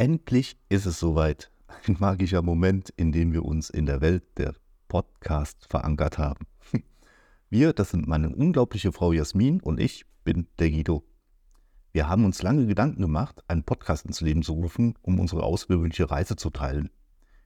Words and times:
Endlich 0.00 0.56
ist 0.68 0.86
es 0.86 1.00
soweit. 1.00 1.50
Ein 1.88 1.96
magischer 1.98 2.40
Moment, 2.40 2.88
in 2.90 3.10
dem 3.10 3.32
wir 3.32 3.44
uns 3.44 3.68
in 3.68 3.84
der 3.84 4.00
Welt 4.00 4.22
der 4.38 4.54
Podcast 4.86 5.66
verankert 5.68 6.18
haben. 6.18 6.46
Wir, 7.50 7.72
das 7.72 7.90
sind 7.90 8.06
meine 8.06 8.28
unglaubliche 8.28 8.92
Frau 8.92 9.12
Jasmin 9.12 9.60
und 9.60 9.80
ich 9.80 10.06
bin 10.22 10.46
der 10.60 10.70
Guido. 10.70 11.02
Wir 11.90 12.08
haben 12.08 12.24
uns 12.24 12.42
lange 12.42 12.66
Gedanken 12.66 13.02
gemacht, 13.02 13.42
einen 13.48 13.64
Podcast 13.64 14.06
ins 14.06 14.20
Leben 14.20 14.44
zu 14.44 14.52
rufen, 14.52 14.94
um 15.02 15.18
unsere 15.18 15.42
außergewöhnliche 15.42 16.08
Reise 16.08 16.36
zu 16.36 16.50
teilen. 16.50 16.90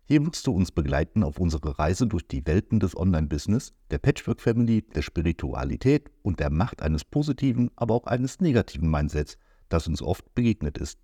Hier 0.05 0.23
wirst 0.27 0.47
du 0.47 0.53
uns 0.53 0.73
begleiten 0.73 1.23
auf 1.23 1.41
unsere 1.41 1.79
Reise 1.79 2.07
durch 2.07 2.29
die 2.29 2.47
Welten 2.47 2.81
des 2.81 2.95
Online-Business, 2.95 3.73
der 3.91 3.97
Patchwork-Family, 3.97 4.83
der 4.95 5.01
Spiritualität 5.01 6.11
und 6.21 6.39
der 6.39 6.51
Macht 6.51 6.83
eines 6.83 7.03
positiven, 7.03 7.71
aber 7.77 7.95
auch 7.95 8.05
eines 8.05 8.41
negativen 8.41 8.91
Mindsets, 8.91 9.39
das 9.71 9.89
uns 9.89 10.03
oft 10.03 10.35
begegnet 10.35 10.77
ist. 10.77 10.99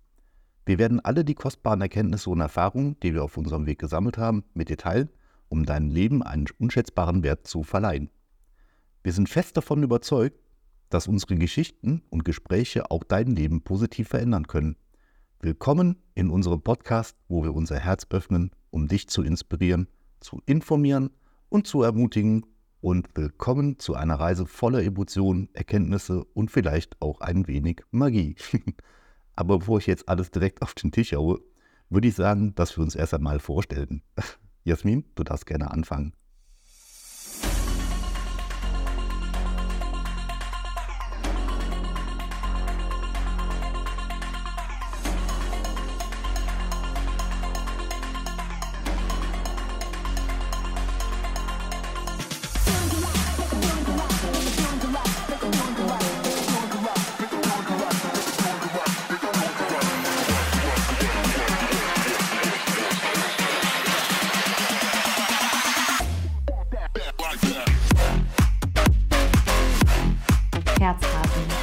Wir 0.69 0.77
werden 0.77 0.99
alle 0.99 1.25
die 1.25 1.33
kostbaren 1.33 1.81
Erkenntnisse 1.81 2.29
und 2.29 2.41
Erfahrungen, 2.41 2.95
die 3.01 3.15
wir 3.15 3.23
auf 3.23 3.37
unserem 3.37 3.65
Weg 3.65 3.79
gesammelt 3.79 4.19
haben, 4.19 4.43
mit 4.53 4.69
dir 4.69 4.77
teilen, 4.77 5.09
um 5.47 5.65
deinem 5.65 5.89
Leben 5.89 6.21
einen 6.21 6.45
unschätzbaren 6.59 7.23
Wert 7.23 7.47
zu 7.47 7.63
verleihen. 7.63 8.11
Wir 9.01 9.11
sind 9.11 9.29
fest 9.29 9.57
davon 9.57 9.81
überzeugt, 9.81 10.39
dass 10.91 11.07
unsere 11.07 11.37
Geschichten 11.37 12.03
und 12.11 12.23
Gespräche 12.23 12.91
auch 12.91 13.03
dein 13.03 13.35
Leben 13.35 13.63
positiv 13.63 14.09
verändern 14.09 14.45
können. 14.45 14.75
Willkommen 15.39 16.03
in 16.13 16.29
unserem 16.29 16.61
Podcast, 16.61 17.17
wo 17.29 17.43
wir 17.43 17.55
unser 17.55 17.79
Herz 17.79 18.05
öffnen, 18.11 18.51
um 18.69 18.87
dich 18.87 19.09
zu 19.09 19.23
inspirieren, 19.23 19.87
zu 20.19 20.39
informieren 20.45 21.09
und 21.49 21.65
zu 21.65 21.81
ermutigen. 21.81 22.45
Und 22.79 23.07
willkommen 23.15 23.79
zu 23.79 23.95
einer 23.95 24.19
Reise 24.19 24.45
voller 24.45 24.83
Emotionen, 24.83 25.49
Erkenntnisse 25.53 26.25
und 26.25 26.51
vielleicht 26.51 27.01
auch 27.01 27.21
ein 27.21 27.47
wenig 27.47 27.81
Magie. 27.89 28.35
Aber 29.39 29.59
bevor 29.59 29.77
ich 29.77 29.87
jetzt 29.87 30.09
alles 30.09 30.31
direkt 30.31 30.61
auf 30.61 30.73
den 30.73 30.91
Tisch 30.91 31.13
haue, 31.13 31.39
würde 31.89 32.09
ich 32.09 32.15
sagen, 32.15 32.53
dass 32.55 32.75
wir 32.75 32.83
uns 32.83 32.93
erst 32.93 33.13
einmal 33.13 33.39
vorstellen. 33.39 34.01
Jasmin, 34.65 35.05
du 35.15 35.23
darfst 35.23 35.45
gerne 35.45 35.71
anfangen. 35.71 36.11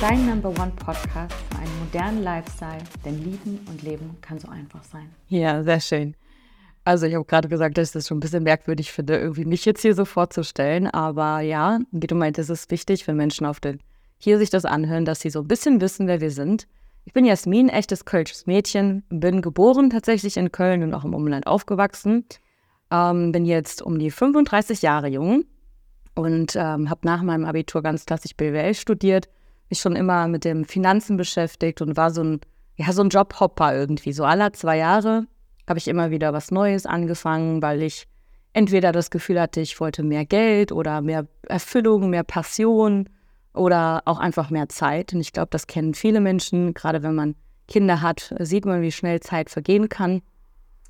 Dein 0.09 0.25
Number 0.25 0.51
One 0.51 0.71
Podcast 0.77 1.35
für 1.51 1.59
einen 1.59 1.79
modernen 1.81 2.23
Lifestyle, 2.23 2.79
denn 3.05 3.25
Lieben 3.25 3.59
und 3.69 3.83
Leben 3.83 4.17
kann 4.21 4.39
so 4.39 4.47
einfach 4.47 4.85
sein. 4.85 5.11
Ja, 5.27 5.65
sehr 5.65 5.81
schön. 5.81 6.15
Also 6.85 7.07
ich 7.07 7.15
habe 7.17 7.25
gerade 7.25 7.49
gesagt, 7.49 7.77
dass 7.77 7.89
ich 7.89 7.93
das 7.93 8.07
schon 8.07 8.19
ein 8.19 8.21
bisschen 8.21 8.45
merkwürdig 8.45 8.93
finde, 8.93 9.17
irgendwie 9.17 9.45
mich 9.45 9.65
jetzt 9.65 9.83
hier 9.83 9.97
so 9.97 10.05
vorzustellen. 10.05 10.87
Aber 10.87 11.41
ja, 11.41 11.81
wie 11.91 12.07
du 12.07 12.15
meintest, 12.15 12.51
ist 12.51 12.71
wichtig, 12.71 13.09
wenn 13.09 13.17
Menschen 13.17 13.47
auf 13.47 13.59
den 13.59 13.81
hier 14.17 14.39
sich 14.39 14.49
das 14.49 14.65
anhören, 14.65 15.07
dass 15.07 15.19
sie 15.19 15.31
so 15.31 15.41
ein 15.41 15.49
bisschen 15.49 15.81
wissen, 15.81 16.07
wer 16.07 16.21
wir 16.21 16.31
sind. 16.31 16.69
Ich 17.05 17.13
bin 17.13 17.25
Jasmin, 17.25 17.69
echtes 17.69 18.05
Kölsches 18.05 18.47
Mädchen, 18.47 19.03
bin 19.09 19.43
geboren 19.43 19.91
tatsächlich 19.91 20.37
in 20.37 20.53
Köln 20.53 20.85
und 20.85 20.95
auch 20.95 21.05
im 21.05 21.15
Umland 21.15 21.49
aufgewachsen. 21.49 22.25
Ähm, 22.93 23.33
bin 23.33 23.45
jetzt 23.45 23.83
um 23.83 23.99
die 23.99 24.13
35 24.13 24.83
Jahre 24.83 25.09
jung 25.09 25.47
und 26.15 26.55
ähm, 26.55 26.91
habe 26.91 27.01
nach 27.03 27.23
meinem 27.23 27.45
Abitur 27.45 27.83
ganz 27.83 28.07
klassisch 28.07 28.37
BWL 28.37 28.75
studiert 28.75 29.29
mich 29.71 29.81
schon 29.81 29.97
immer 29.97 30.29
mit 30.29 30.45
dem 30.45 30.65
Finanzen 30.65 31.17
beschäftigt 31.17 31.83
und 31.83 31.97
war 31.97 32.11
so 32.11 32.23
ein, 32.23 32.41
ja, 32.77 32.93
so 32.93 33.03
ein 33.03 33.09
Jobhopper 33.09 33.75
irgendwie. 33.75 34.13
So 34.13 34.25
alle 34.25 34.53
zwei 34.53 34.79
Jahre 34.79 35.27
habe 35.69 35.79
ich 35.79 35.89
immer 35.89 36.11
wieder 36.11 36.33
was 36.33 36.51
Neues 36.51 36.87
angefangen, 36.87 37.63
weil 37.63 37.83
ich 37.83 38.07
entweder 38.53 38.93
das 38.93 39.11
Gefühl 39.11 39.41
hatte, 39.41 39.61
ich 39.61 39.79
wollte 39.81 40.03
mehr 40.03 40.25
Geld 40.25 40.73
oder 40.73 41.01
mehr 41.01 41.27
Erfüllung, 41.49 42.11
mehr 42.11 42.25
Passion 42.25 43.09
oder 43.53 44.03
auch 44.05 44.19
einfach 44.19 44.51
mehr 44.51 44.69
Zeit. 44.69 45.13
Und 45.13 45.21
ich 45.21 45.33
glaube, 45.33 45.49
das 45.51 45.67
kennen 45.67 45.95
viele 45.95 46.21
Menschen. 46.21 46.73
Gerade 46.73 47.03
wenn 47.03 47.15
man 47.15 47.35
Kinder 47.69 48.01
hat, 48.01 48.35
sieht 48.39 48.65
man, 48.65 48.83
wie 48.83 48.93
schnell 48.93 49.21
Zeit 49.21 49.51
vergehen 49.51 49.89
kann. 49.89 50.23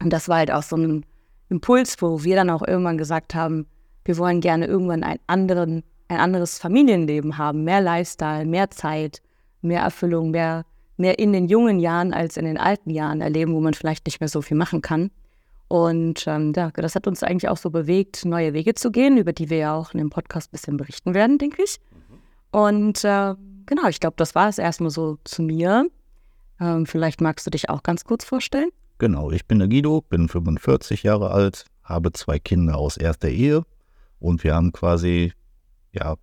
Und 0.03 0.13
das 0.13 0.29
war 0.29 0.39
halt 0.39 0.51
auch 0.51 0.63
so 0.63 0.77
ein 0.77 1.07
Impuls, 1.49 1.97
wo 2.01 2.23
wir 2.23 2.37
dann 2.37 2.51
auch 2.51 2.63
irgendwann 2.67 2.99
gesagt 2.99 3.35
haben, 3.35 3.67
wir 4.05 4.19
wollen 4.19 4.41
gerne 4.41 4.67
irgendwann 4.67 5.03
einen 5.03 5.21
anderen 5.27 5.83
ein 6.09 6.19
anderes 6.19 6.59
Familienleben 6.59 7.39
haben, 7.39 7.65
mehr 7.65 7.81
Lifestyle, 7.81 8.44
mehr 8.47 8.71
Zeit, 8.71 9.22
mehr 9.62 9.83
Erfüllung, 9.83 10.31
mehr, 10.31 10.65
mehr 10.97 11.19
in 11.19 11.33
den 11.33 11.47
jungen 11.47 11.81
Jahren 11.81 12.12
als 12.12 12.37
in 12.37 12.44
den 12.44 12.59
alten 12.59 12.91
Jahren 12.91 13.21
erleben, 13.21 13.55
wo 13.55 13.61
man 13.61 13.75
vielleicht 13.75 14.06
nicht 14.06 14.21
mehr 14.21 14.28
so 14.28 14.43
viel 14.43 14.56
machen 14.56 14.83
kann. 14.83 15.11
Und 15.69 16.27
ähm, 16.28 16.53
ja, 16.55 16.71
das 16.71 16.95
hat 16.95 17.06
uns 17.09 17.22
eigentlich 17.22 17.49
auch 17.49 17.56
so 17.56 17.71
bewegt, 17.71 18.25
neue 18.25 18.53
Wege 18.53 18.75
zu 18.75 18.93
gehen, 18.93 19.16
über 19.16 19.33
die 19.33 19.50
wir 19.50 19.59
ja 19.59 19.75
auch 19.75 19.93
in 19.93 19.99
dem 19.99 20.11
Podcast 20.11 20.49
ein 20.49 20.53
bisschen 20.53 20.77
berichten 20.77 21.12
werden, 21.12 21.39
denke 21.39 21.62
ich. 21.62 21.81
Und 22.53 23.03
äh, 23.05 23.34
genau, 23.66 23.89
ich 23.89 23.99
glaube, 23.99 24.15
das 24.16 24.34
war 24.34 24.49
es 24.49 24.59
erstmal 24.59 24.91
so 24.91 25.19
zu 25.25 25.43
mir. 25.43 25.89
Ähm, 26.61 26.87
vielleicht 26.87 27.21
magst 27.21 27.47
du 27.47 27.50
dich 27.50 27.69
auch 27.69 27.83
ganz 27.83 28.05
kurz 28.05 28.25
vorstellen. 28.25 28.71
Genau, 28.99 29.31
ich 29.31 29.47
bin 29.47 29.59
der 29.59 29.69
Guido, 29.69 30.03
bin 30.03 30.28
45 30.28 31.03
Jahre 31.03 31.31
alt, 31.31 31.66
habe 31.83 32.12
zwei 32.12 32.39
Kinder 32.39 32.77
aus 32.78 32.97
erster 32.97 33.28
Ehe 33.28 33.62
und 34.21 34.43
wir 34.43 34.55
haben 34.55 34.72
quasi 34.72 35.33
ja, 35.97 36.17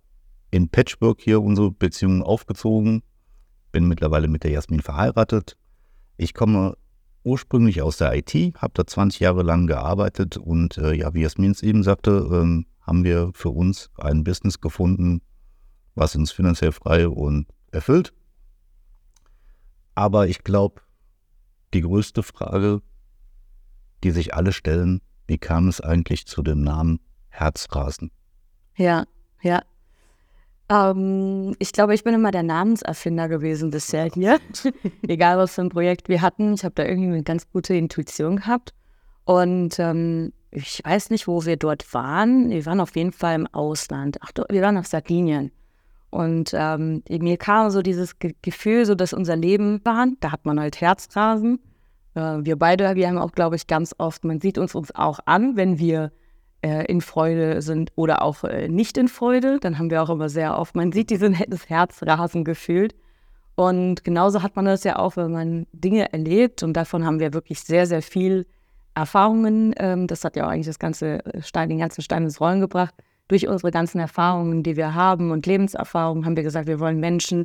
in 0.50 0.68
Patchwork 0.68 1.20
hier 1.20 1.42
unsere 1.42 1.70
Beziehung 1.70 2.22
aufgezogen. 2.22 3.02
Bin 3.72 3.88
mittlerweile 3.88 4.28
mit 4.28 4.44
der 4.44 4.52
Jasmin 4.52 4.80
verheiratet. 4.80 5.56
Ich 6.16 6.32
komme 6.32 6.76
ursprünglich 7.24 7.82
aus 7.82 7.96
der 7.96 8.14
IT, 8.14 8.34
habe 8.56 8.72
da 8.74 8.86
20 8.86 9.20
Jahre 9.20 9.42
lang 9.42 9.66
gearbeitet 9.66 10.36
und 10.36 10.78
äh, 10.78 10.92
ja, 10.92 11.12
wie 11.14 11.22
Jasmin 11.22 11.50
es 11.50 11.62
eben 11.62 11.82
sagte, 11.82 12.28
ähm, 12.30 12.66
haben 12.82 13.02
wir 13.02 13.30
für 13.34 13.48
uns 13.48 13.90
ein 13.96 14.24
Business 14.24 14.60
gefunden, 14.60 15.22
was 15.94 16.14
uns 16.14 16.30
finanziell 16.30 16.72
frei 16.72 17.08
und 17.08 17.46
erfüllt. 17.72 18.12
Aber 19.94 20.28
ich 20.28 20.44
glaube, 20.44 20.82
die 21.72 21.80
größte 21.80 22.22
Frage, 22.22 22.82
die 24.02 24.10
sich 24.10 24.34
alle 24.34 24.52
stellen, 24.52 25.00
wie 25.26 25.38
kam 25.38 25.68
es 25.68 25.80
eigentlich 25.80 26.26
zu 26.26 26.42
dem 26.42 26.60
Namen 26.60 27.00
Herzrasen? 27.28 28.10
Ja, 28.76 29.04
ja. 29.44 29.62
Ähm, 30.68 31.54
ich 31.58 31.72
glaube, 31.72 31.94
ich 31.94 32.04
bin 32.04 32.14
immer 32.14 32.30
der 32.30 32.42
Namenserfinder 32.42 33.28
gewesen 33.28 33.70
bisher 33.70 34.06
hier. 34.06 34.40
Egal, 35.06 35.38
was 35.38 35.54
für 35.54 35.60
ein 35.60 35.68
Projekt 35.68 36.08
wir 36.08 36.22
hatten. 36.22 36.54
Ich 36.54 36.64
habe 36.64 36.74
da 36.74 36.84
irgendwie 36.84 37.08
eine 37.08 37.22
ganz 37.22 37.48
gute 37.50 37.74
Intuition 37.74 38.36
gehabt. 38.36 38.72
Und 39.24 39.78
ähm, 39.78 40.32
ich 40.50 40.80
weiß 40.84 41.10
nicht, 41.10 41.28
wo 41.28 41.44
wir 41.44 41.56
dort 41.56 41.92
waren. 41.92 42.50
Wir 42.50 42.64
waren 42.66 42.80
auf 42.80 42.96
jeden 42.96 43.12
Fall 43.12 43.34
im 43.34 43.46
Ausland. 43.48 44.18
Ach, 44.20 44.30
wir 44.48 44.62
waren 44.62 44.76
auf 44.76 44.86
Sardinien. 44.86 45.50
Und 46.10 46.52
ähm, 46.54 47.02
mir 47.08 47.36
kam 47.36 47.70
so 47.70 47.82
dieses 47.82 48.18
Ge 48.18 48.34
Gefühl, 48.40 48.86
so 48.86 48.94
dass 48.94 49.12
unser 49.12 49.36
Leben 49.36 49.80
war. 49.84 50.06
Da 50.20 50.30
hat 50.30 50.46
man 50.46 50.60
halt 50.60 50.80
Herzrasen. 50.80 51.58
Äh, 52.14 52.38
wir 52.42 52.56
beide, 52.56 52.94
wir 52.94 53.08
haben 53.08 53.18
auch, 53.18 53.32
glaube 53.32 53.56
ich, 53.56 53.66
ganz 53.66 53.94
oft, 53.98 54.24
man 54.24 54.40
sieht 54.40 54.56
uns 54.56 54.74
uns 54.74 54.94
auch 54.94 55.18
an, 55.26 55.56
wenn 55.56 55.78
wir 55.78 56.12
äh, 56.64 56.86
in 56.86 57.02
Freude 57.02 57.60
sind 57.60 57.92
oder 57.94 58.22
auch 58.22 58.42
äh, 58.44 58.68
nicht 58.68 58.96
in 58.96 59.08
Freude. 59.08 59.58
Dann 59.60 59.78
haben 59.78 59.90
wir 59.90 60.02
auch 60.02 60.08
immer 60.08 60.30
sehr 60.30 60.58
oft, 60.58 60.74
man 60.74 60.92
sieht 60.92 61.10
diesen, 61.10 61.36
das 61.48 61.68
Herzrasen 61.68 62.42
gefühlt. 62.42 62.94
Und 63.54 64.02
genauso 64.02 64.42
hat 64.42 64.56
man 64.56 64.64
das 64.64 64.82
ja 64.82 64.96
auch, 64.96 65.16
wenn 65.16 65.30
man 65.30 65.66
Dinge 65.72 66.10
erlebt. 66.12 66.62
Und 66.62 66.72
davon 66.72 67.04
haben 67.04 67.20
wir 67.20 67.34
wirklich 67.34 67.60
sehr, 67.60 67.86
sehr 67.86 68.00
viel 68.00 68.46
Erfahrungen. 68.94 69.74
Ähm, 69.76 70.06
das 70.06 70.24
hat 70.24 70.36
ja 70.36 70.46
auch 70.46 70.48
eigentlich 70.48 70.66
das 70.66 70.78
ganze 70.78 71.22
Stein, 71.40 71.68
den 71.68 71.78
ganzen 71.78 72.00
Stein 72.00 72.24
ins 72.24 72.40
Rollen 72.40 72.60
gebracht. 72.60 72.94
Durch 73.28 73.46
unsere 73.46 73.70
ganzen 73.70 73.98
Erfahrungen, 74.00 74.62
die 74.62 74.76
wir 74.76 74.94
haben 74.94 75.30
und 75.32 75.46
Lebenserfahrungen, 75.46 76.24
haben 76.24 76.36
wir 76.36 76.42
gesagt, 76.42 76.66
wir 76.66 76.80
wollen 76.80 76.98
Menschen 76.98 77.44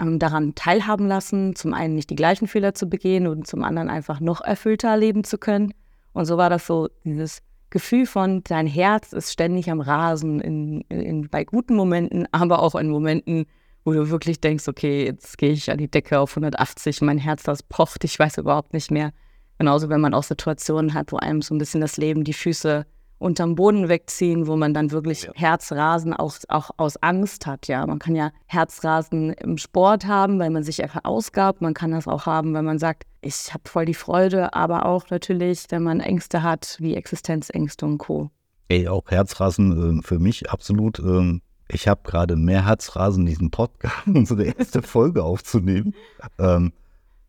ähm, 0.00 0.18
daran 0.18 0.54
teilhaben 0.54 1.06
lassen, 1.06 1.54
zum 1.54 1.74
einen 1.74 1.94
nicht 1.94 2.08
die 2.08 2.16
gleichen 2.16 2.48
Fehler 2.48 2.74
zu 2.74 2.88
begehen 2.88 3.26
und 3.26 3.46
zum 3.46 3.62
anderen 3.62 3.90
einfach 3.90 4.20
noch 4.20 4.40
erfüllter 4.40 4.96
leben 4.96 5.22
zu 5.22 5.36
können. 5.36 5.74
Und 6.14 6.24
so 6.24 6.38
war 6.38 6.48
das 6.48 6.66
so 6.66 6.88
dieses 7.04 7.42
Gefühl 7.74 8.06
von, 8.06 8.44
dein 8.44 8.68
Herz 8.68 9.12
ist 9.12 9.32
ständig 9.32 9.68
am 9.68 9.80
Rasen, 9.80 10.40
in, 10.40 10.82
in, 10.82 11.28
bei 11.28 11.42
guten 11.42 11.74
Momenten, 11.74 12.28
aber 12.30 12.60
auch 12.60 12.76
in 12.76 12.88
Momenten, 12.88 13.46
wo 13.84 13.92
du 13.92 14.10
wirklich 14.10 14.40
denkst, 14.40 14.68
okay, 14.68 15.06
jetzt 15.06 15.36
gehe 15.38 15.50
ich 15.50 15.72
an 15.72 15.78
die 15.78 15.90
Decke 15.90 16.20
auf 16.20 16.30
180, 16.36 17.02
mein 17.02 17.18
Herz, 17.18 17.42
das 17.42 17.64
pocht, 17.64 18.04
ich 18.04 18.16
weiß 18.16 18.38
überhaupt 18.38 18.74
nicht 18.74 18.92
mehr. 18.92 19.12
Genauso, 19.58 19.88
wenn 19.88 20.00
man 20.00 20.14
auch 20.14 20.22
Situationen 20.22 20.94
hat, 20.94 21.10
wo 21.10 21.16
einem 21.16 21.42
so 21.42 21.52
ein 21.52 21.58
bisschen 21.58 21.80
das 21.80 21.96
Leben 21.96 22.22
die 22.22 22.32
Füße 22.32 22.86
unterm 23.18 23.54
Boden 23.54 23.88
wegziehen, 23.88 24.46
wo 24.46 24.56
man 24.56 24.74
dann 24.74 24.90
wirklich 24.90 25.24
Ja. 25.24 25.32
Herzrasen 25.34 26.12
auch, 26.12 26.34
auch 26.48 26.70
aus 26.76 26.96
Angst 27.02 27.46
hat. 27.46 27.68
Ja, 27.68 27.86
man 27.86 27.98
kann 27.98 28.14
ja 28.14 28.30
Herzrasen 28.46 29.32
im 29.34 29.56
Sport 29.58 30.06
haben, 30.06 30.38
weil 30.38 30.50
man 30.50 30.62
sich 30.62 30.82
einfach 30.82 31.04
ausgabt. 31.04 31.60
Man 31.62 31.74
kann 31.74 31.92
das 31.92 32.06
auch 32.06 32.26
haben, 32.26 32.54
wenn 32.54 32.64
man 32.64 32.78
sagt, 32.78 33.04
ich 33.20 33.54
habe 33.54 33.68
voll 33.68 33.86
die 33.86 33.94
Freude, 33.94 34.54
aber 34.54 34.84
auch 34.86 35.08
natürlich, 35.10 35.64
wenn 35.70 35.82
man 35.82 36.00
Ängste 36.00 36.42
hat, 36.42 36.76
wie 36.80 36.94
Existenzängste 36.94 37.86
und 37.86 37.98
Co. 37.98 38.30
Ey, 38.68 38.88
auch 38.88 39.04
Herzrasen 39.08 40.00
äh, 40.00 40.02
für 40.02 40.18
mich 40.18 40.50
absolut. 40.50 40.98
ähm, 40.98 41.40
ich 41.68 41.88
habe 41.88 42.02
gerade 42.04 42.36
mehr 42.36 42.66
Herzrasen, 42.66 43.24
diesen 43.24 43.50
Podcast, 43.50 43.94
unsere 44.06 44.44
erste 44.44 44.82
Folge 44.82 45.22
aufzunehmen, 45.24 45.94
ähm, 46.38 46.72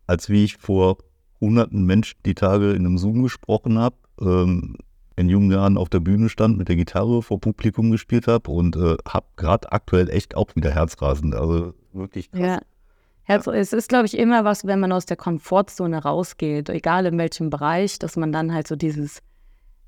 als 0.07 0.29
wie 0.29 0.43
ich 0.43 0.57
vor 0.57 0.97
hunderten 1.39 1.85
Menschen 1.85 2.17
die 2.25 2.35
Tage 2.35 2.71
in 2.71 2.85
einem 2.85 2.97
Zoom 2.97 3.23
gesprochen 3.23 3.77
habe, 3.79 3.95
ähm, 4.19 4.77
in 5.15 5.29
jungen 5.29 5.51
Jahren 5.51 5.77
auf 5.77 5.89
der 5.89 5.99
Bühne 5.99 6.29
stand, 6.29 6.57
mit 6.57 6.67
der 6.67 6.75
Gitarre 6.75 7.21
vor 7.21 7.39
Publikum 7.39 7.91
gespielt 7.91 8.27
habe 8.27 8.51
und 8.51 8.75
äh, 8.75 8.97
habe 9.07 9.27
gerade 9.35 9.71
aktuell 9.71 10.09
echt 10.09 10.35
auch 10.35 10.55
wieder 10.55 10.71
Herzrasen. 10.71 11.33
Also 11.33 11.73
wirklich 11.93 12.31
krass. 12.31 12.41
Ja. 12.41 12.59
Herz, 13.23 13.47
es 13.47 13.73
ist, 13.73 13.89
glaube 13.89 14.05
ich, 14.05 14.17
immer 14.17 14.43
was, 14.43 14.65
wenn 14.65 14.79
man 14.79 14.91
aus 14.91 15.07
der 15.07 15.17
Komfortzone 15.17 16.03
rausgeht, 16.03 16.69
egal 16.69 17.07
in 17.07 17.17
welchem 17.17 17.49
Bereich, 17.49 17.97
dass 17.97 18.17
man 18.17 18.31
dann 18.31 18.53
halt 18.53 18.67
so 18.67 18.75
dieses, 18.75 19.19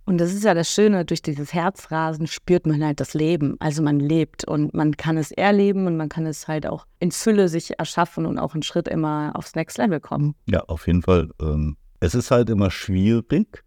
und 0.05 0.17
das 0.17 0.33
ist 0.33 0.43
ja 0.43 0.55
das 0.55 0.71
Schöne, 0.71 1.05
durch 1.05 1.21
dieses 1.21 1.53
Herzrasen 1.53 2.25
spürt 2.25 2.65
man 2.65 2.83
halt 2.83 2.99
das 2.99 3.13
Leben. 3.13 3.55
Also 3.59 3.83
man 3.83 3.99
lebt 3.99 4.47
und 4.47 4.73
man 4.73 4.97
kann 4.97 5.17
es 5.17 5.31
erleben 5.31 5.85
und 5.85 5.97
man 5.97 6.09
kann 6.09 6.25
es 6.25 6.47
halt 6.47 6.65
auch 6.65 6.87
in 6.99 7.11
Fülle 7.11 7.47
sich 7.47 7.77
erschaffen 7.77 8.25
und 8.25 8.39
auch 8.39 8.55
einen 8.55 8.63
Schritt 8.63 8.87
immer 8.87 9.33
aufs 9.35 9.53
Next 9.53 9.77
Level 9.77 9.99
kommen. 9.99 10.33
Ja, 10.49 10.61
auf 10.61 10.87
jeden 10.87 11.03
Fall. 11.03 11.29
Ähm, 11.39 11.77
es 11.99 12.15
ist 12.15 12.31
halt 12.31 12.49
immer 12.49 12.71
schwierig, 12.71 13.63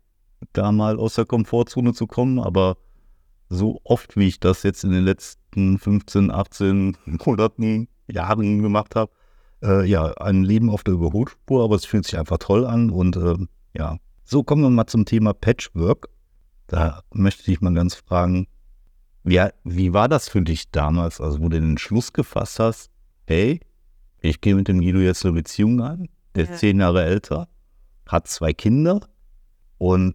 da 0.53 0.73
mal 0.73 0.99
aus 0.99 1.15
der 1.15 1.27
Komfortzone 1.27 1.93
zu 1.93 2.07
kommen, 2.07 2.39
aber 2.39 2.77
so 3.49 3.81
oft, 3.85 4.17
wie 4.17 4.29
ich 4.29 4.41
das 4.41 4.63
jetzt 4.63 4.85
in 4.85 4.93
den 4.93 5.05
letzten 5.05 5.79
15, 5.79 6.31
18 6.31 6.97
Monaten, 7.25 7.89
Jahren 8.11 8.63
gemacht 8.63 8.97
habe, 8.97 9.13
äh, 9.63 9.85
ja, 9.85 10.13
ein 10.15 10.43
Leben 10.43 10.71
auf 10.71 10.83
der 10.85 10.95
Überholspur, 10.95 11.65
aber 11.65 11.77
es 11.77 11.85
fühlt 11.85 12.05
sich 12.05 12.19
einfach 12.19 12.39
toll 12.39 12.67
an 12.67 12.91
und 12.91 13.17
ähm, 13.17 13.49
ja. 13.77 13.99
So, 14.25 14.43
kommen 14.45 14.63
wir 14.63 14.71
mal 14.71 14.87
zum 14.87 15.05
Thema 15.05 15.33
Patchwork. 15.33 16.09
Da 16.69 17.03
möchte 17.13 17.51
ich 17.51 17.61
mal 17.61 17.75
ganz 17.75 17.97
fragen, 17.97 18.47
ja, 19.25 19.51
wie 19.65 19.93
war 19.93 20.09
das 20.09 20.29
für 20.29 20.41
dich 20.43 20.71
damals, 20.71 21.21
also 21.21 21.39
wo 21.41 21.45
du 21.45 21.61
den 21.61 21.71
Entschluss 21.71 22.13
gefasst 22.13 22.61
hast, 22.61 22.91
hey, 23.27 23.61
ich 24.21 24.41
gehe 24.41 24.55
mit 24.55 24.69
dem 24.69 24.81
Guido 24.81 24.99
jetzt 25.01 25.25
eine 25.25 25.35
Beziehung 25.35 25.81
ein, 25.83 26.09
der 26.35 26.45
Ja. 26.45 26.53
ist 26.53 26.61
zehn 26.61 26.79
Jahre 26.79 27.05
älter, 27.05 27.49
hat 28.07 28.29
zwei 28.29 28.53
Kinder 28.53 29.01
und 29.79 30.15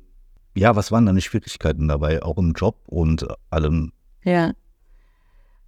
ja, 0.56 0.76
was 0.76 0.92
waren 0.92 1.06
deine 1.06 1.22
Schwierigkeiten 1.22 1.88
dabei, 1.88 2.24
auch 2.24 2.38
im 2.38 2.54
Job 2.54 2.78
und 2.88 3.28
allem? 3.50 3.92
Ja. 4.24 4.54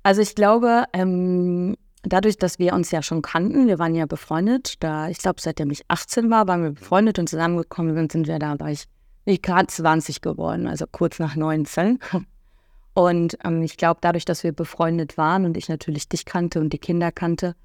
Also 0.03 0.21
ich 0.21 0.35
glaube, 0.35 0.85
ähm, 0.93 1.75
dadurch, 2.03 2.37
dass 2.37 2.59
wir 2.59 2.73
uns 2.73 2.91
ja 2.91 3.01
schon 3.01 3.21
kannten, 3.21 3.67
wir 3.67 3.79
waren 3.79 3.95
ja 3.95 4.05
befreundet, 4.05 4.81
da 4.81 5.09
ich 5.09 5.17
glaube, 5.17 5.41
seitdem 5.41 5.69
ich 5.71 5.83
18 5.89 6.29
war, 6.29 6.47
waren 6.47 6.63
wir 6.63 6.71
befreundet 6.71 7.19
und 7.19 7.27
zusammengekommen 7.27 7.93
sind, 7.93 8.11
sind 8.11 8.27
wir 8.27 8.39
da, 8.39 8.59
war 8.59 8.71
ich 8.71 8.87
gerade 9.41 9.67
20 9.67 10.21
geworden, 10.21 10.67
also 10.67 10.85
kurz 10.89 11.19
nach 11.19 11.35
19. 11.35 11.99
Und 12.93 13.37
ähm, 13.43 13.61
ich 13.61 13.77
glaube, 13.77 13.99
dadurch, 14.01 14.25
dass 14.25 14.43
wir 14.43 14.53
befreundet 14.53 15.17
waren 15.17 15.45
und 15.45 15.55
ich 15.55 15.69
natürlich 15.69 16.09
dich 16.09 16.25
kannte 16.25 16.59
und 16.59 16.73
die 16.73 16.79
Kinder 16.79 17.11
kannte, 17.11 17.55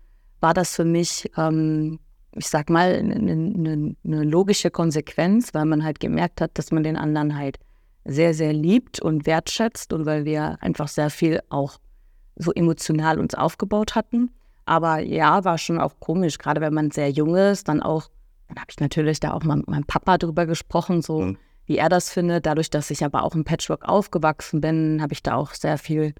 war 0.40 0.52
das 0.52 0.74
für 0.74 0.84
mich, 0.84 1.30
ähm, 1.38 2.00
ich 2.34 2.48
sag 2.48 2.70
mal, 2.70 2.94
eine 2.94 3.18
ne, 3.18 3.94
ne 4.02 4.22
logische 4.24 4.70
Konsequenz, 4.70 5.54
weil 5.54 5.66
man 5.66 5.84
halt 5.84 6.00
gemerkt 6.00 6.40
hat, 6.40 6.52
dass 6.54 6.72
man 6.72 6.82
den 6.82 6.96
anderen 6.96 7.36
halt 7.36 7.58
sehr, 8.04 8.34
sehr 8.34 8.52
liebt 8.52 9.00
und 9.00 9.26
wertschätzt 9.26 9.92
und 9.92 10.06
weil 10.06 10.24
wir 10.24 10.56
einfach 10.60 10.88
sehr 10.88 11.10
viel 11.10 11.40
auch 11.50 11.78
so 12.36 12.52
emotional 12.52 13.18
uns 13.20 13.34
aufgebaut 13.34 13.94
hatten. 13.94 14.30
Aber 14.64 15.00
ja, 15.00 15.44
war 15.44 15.58
schon 15.58 15.80
auch 15.80 16.00
komisch, 16.00 16.38
gerade 16.38 16.60
wenn 16.60 16.74
man 16.74 16.90
sehr 16.90 17.10
jung 17.10 17.36
ist, 17.36 17.68
dann 17.68 17.82
auch, 17.82 18.08
dann 18.48 18.56
habe 18.58 18.68
ich 18.70 18.80
natürlich 18.80 19.20
da 19.20 19.32
auch 19.32 19.42
mal 19.44 19.56
mit 19.56 19.68
meinem 19.68 19.84
Papa 19.84 20.18
drüber 20.18 20.46
gesprochen, 20.46 21.02
so 21.02 21.20
Mhm. 21.20 21.38
wie 21.66 21.76
er 21.78 21.88
das 21.88 22.10
findet. 22.10 22.46
Dadurch, 22.46 22.70
dass 22.70 22.90
ich 22.90 23.04
aber 23.04 23.24
auch 23.24 23.34
im 23.34 23.44
Patchwork 23.44 23.88
aufgewachsen 23.88 24.60
bin, 24.60 25.02
habe 25.02 25.12
ich 25.12 25.22
da 25.22 25.34
auch 25.34 25.52
sehr 25.54 25.78
viel 25.78 26.14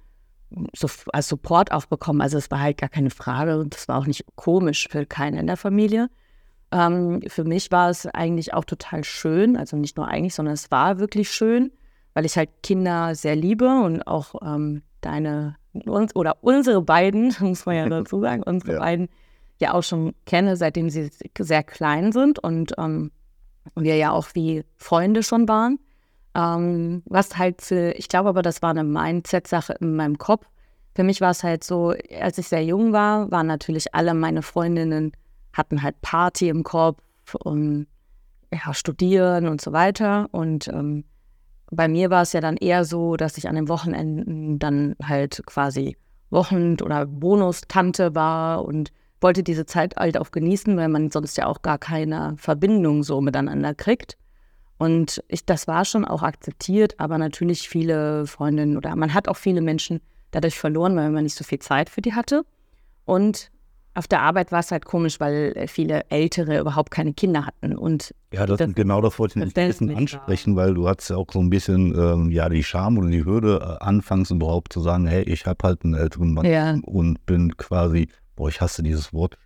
so 0.74 0.88
als 1.12 1.28
Support 1.28 1.72
auch 1.72 1.86
bekommen. 1.86 2.20
Also 2.20 2.38
es 2.38 2.50
war 2.50 2.60
halt 2.60 2.78
gar 2.78 2.88
keine 2.88 3.10
Frage 3.10 3.58
und 3.58 3.74
das 3.74 3.88
war 3.88 3.98
auch 3.98 4.06
nicht 4.06 4.24
komisch 4.36 4.88
für 4.90 5.06
keinen 5.06 5.38
in 5.38 5.46
der 5.46 5.56
Familie. 5.56 6.08
Ähm, 6.70 7.20
für 7.26 7.44
mich 7.44 7.70
war 7.70 7.90
es 7.90 8.06
eigentlich 8.06 8.54
auch 8.54 8.64
total 8.64 9.04
schön, 9.04 9.56
also 9.56 9.76
nicht 9.76 9.96
nur 9.96 10.08
eigentlich, 10.08 10.34
sondern 10.34 10.54
es 10.54 10.70
war 10.70 10.98
wirklich 10.98 11.30
schön, 11.30 11.70
weil 12.14 12.24
ich 12.24 12.36
halt 12.36 12.50
Kinder 12.62 13.14
sehr 13.14 13.36
liebe 13.36 13.68
und 13.68 14.06
auch 14.06 14.34
ähm, 14.42 14.82
deine 15.00 15.56
uns, 15.86 16.14
oder 16.16 16.36
unsere 16.42 16.82
beiden, 16.82 17.34
muss 17.40 17.66
man 17.66 17.76
ja 17.76 17.88
dazu 17.88 18.20
sagen, 18.20 18.42
unsere 18.42 18.74
Ja. 18.74 18.78
beiden 18.80 19.08
ja 19.60 19.74
auch 19.74 19.82
schon 19.82 20.14
kenne, 20.26 20.56
seitdem 20.56 20.90
sie 20.90 21.10
sehr 21.38 21.62
klein 21.62 22.12
sind 22.12 22.38
und 22.38 22.72
ähm, 22.78 23.12
wir 23.76 23.96
ja 23.96 24.10
auch 24.10 24.28
wie 24.34 24.64
Freunde 24.76 25.22
schon 25.22 25.46
waren. 25.48 25.78
Ähm, 26.34 27.02
was 27.06 27.36
halt 27.36 27.62
für, 27.62 27.92
ich 27.92 28.08
glaube 28.08 28.30
aber, 28.30 28.42
das 28.42 28.62
war 28.62 28.70
eine 28.70 28.84
Mindset-Sache 28.84 29.74
in 29.80 29.96
meinem 29.96 30.18
Kopf. 30.18 30.46
Für 30.94 31.04
mich 31.04 31.20
war 31.20 31.30
es 31.30 31.42
halt 31.42 31.64
so, 31.64 31.94
als 32.20 32.38
ich 32.38 32.48
sehr 32.48 32.64
jung 32.64 32.92
war, 32.92 33.30
waren 33.30 33.46
natürlich 33.46 33.94
alle 33.94 34.14
meine 34.14 34.42
Freundinnen, 34.42 35.12
hatten 35.52 35.82
halt 35.82 36.00
Party 36.02 36.48
im 36.48 36.64
Kopf 36.64 37.02
und 37.42 37.86
ja, 38.52 38.74
studieren 38.74 39.48
und 39.48 39.60
so 39.60 39.72
weiter. 39.72 40.28
Und 40.32 40.68
ähm, 40.68 41.04
bei 41.70 41.88
mir 41.88 42.10
war 42.10 42.22
es 42.22 42.32
ja 42.32 42.40
dann 42.40 42.56
eher 42.56 42.84
so, 42.84 43.16
dass 43.16 43.38
ich 43.38 43.48
an 43.48 43.54
den 43.54 43.68
Wochenenden 43.68 44.58
dann 44.58 44.94
halt 45.02 45.42
quasi 45.46 45.96
Wochen- 46.30 46.76
oder 46.82 47.06
Bonustante 47.06 48.14
war 48.14 48.64
und 48.64 48.92
wollte 49.20 49.42
diese 49.42 49.66
Zeit 49.66 49.96
halt 49.96 50.18
auch 50.18 50.30
genießen, 50.32 50.76
weil 50.76 50.88
man 50.88 51.10
sonst 51.10 51.36
ja 51.36 51.46
auch 51.46 51.62
gar 51.62 51.78
keine 51.78 52.34
Verbindung 52.36 53.02
so 53.02 53.20
miteinander 53.20 53.74
kriegt. 53.74 54.16
Und 54.82 55.22
ich, 55.28 55.44
das 55.46 55.68
war 55.68 55.84
schon 55.84 56.04
auch 56.04 56.22
akzeptiert, 56.22 56.94
aber 56.98 57.16
natürlich 57.18 57.68
viele 57.68 58.26
Freundinnen 58.26 58.76
oder 58.76 58.96
man 58.96 59.14
hat 59.14 59.28
auch 59.28 59.36
viele 59.36 59.60
Menschen 59.60 60.00
dadurch 60.32 60.58
verloren, 60.58 60.96
weil 60.96 61.10
man 61.10 61.22
nicht 61.24 61.36
so 61.36 61.44
viel 61.44 61.60
Zeit 61.60 61.88
für 61.88 62.00
die 62.02 62.14
hatte. 62.14 62.42
Und 63.04 63.50
auf 63.94 64.08
der 64.08 64.22
Arbeit 64.22 64.50
war 64.50 64.60
es 64.60 64.70
halt 64.72 64.84
komisch, 64.86 65.20
weil 65.20 65.66
viele 65.68 66.10
Ältere 66.10 66.58
überhaupt 66.58 66.90
keine 66.90 67.12
Kinder 67.12 67.46
hatten. 67.46 67.76
Und 67.76 68.14
Ja, 68.32 68.46
das, 68.46 68.58
Das- 68.58 68.74
genau 68.74 69.00
das 69.02 69.18
wollte 69.18 69.38
ich 69.38 69.44
ein 69.44 69.52
bisschen 69.68 69.94
ansprechen, 69.94 70.56
weil 70.56 70.72
du 70.74 70.88
hattest 70.88 71.10
ja 71.10 71.16
auch 71.16 71.26
so 71.30 71.38
ein 71.40 71.50
bisschen 71.50 71.94
ähm, 71.96 72.30
ja 72.30 72.48
die 72.48 72.64
Scham 72.64 72.96
oder 72.98 73.08
die 73.08 73.24
Hürde, 73.24 73.60
äh, 73.80 73.84
anfangs 73.84 74.30
überhaupt 74.30 74.72
zu 74.72 74.80
sagen, 74.80 75.06
hey, 75.06 75.22
ich 75.24 75.44
habe 75.46 75.58
halt 75.62 75.84
einen 75.84 75.94
älteren 75.94 76.32
Mann 76.34 76.46
Ja. 76.46 76.76
und 76.86 77.24
bin 77.26 77.56
quasi, 77.56 78.08
boah, 78.34 78.48
ich 78.48 78.60
hasse 78.60 78.82
dieses 78.82 79.12
Wort. 79.12 79.36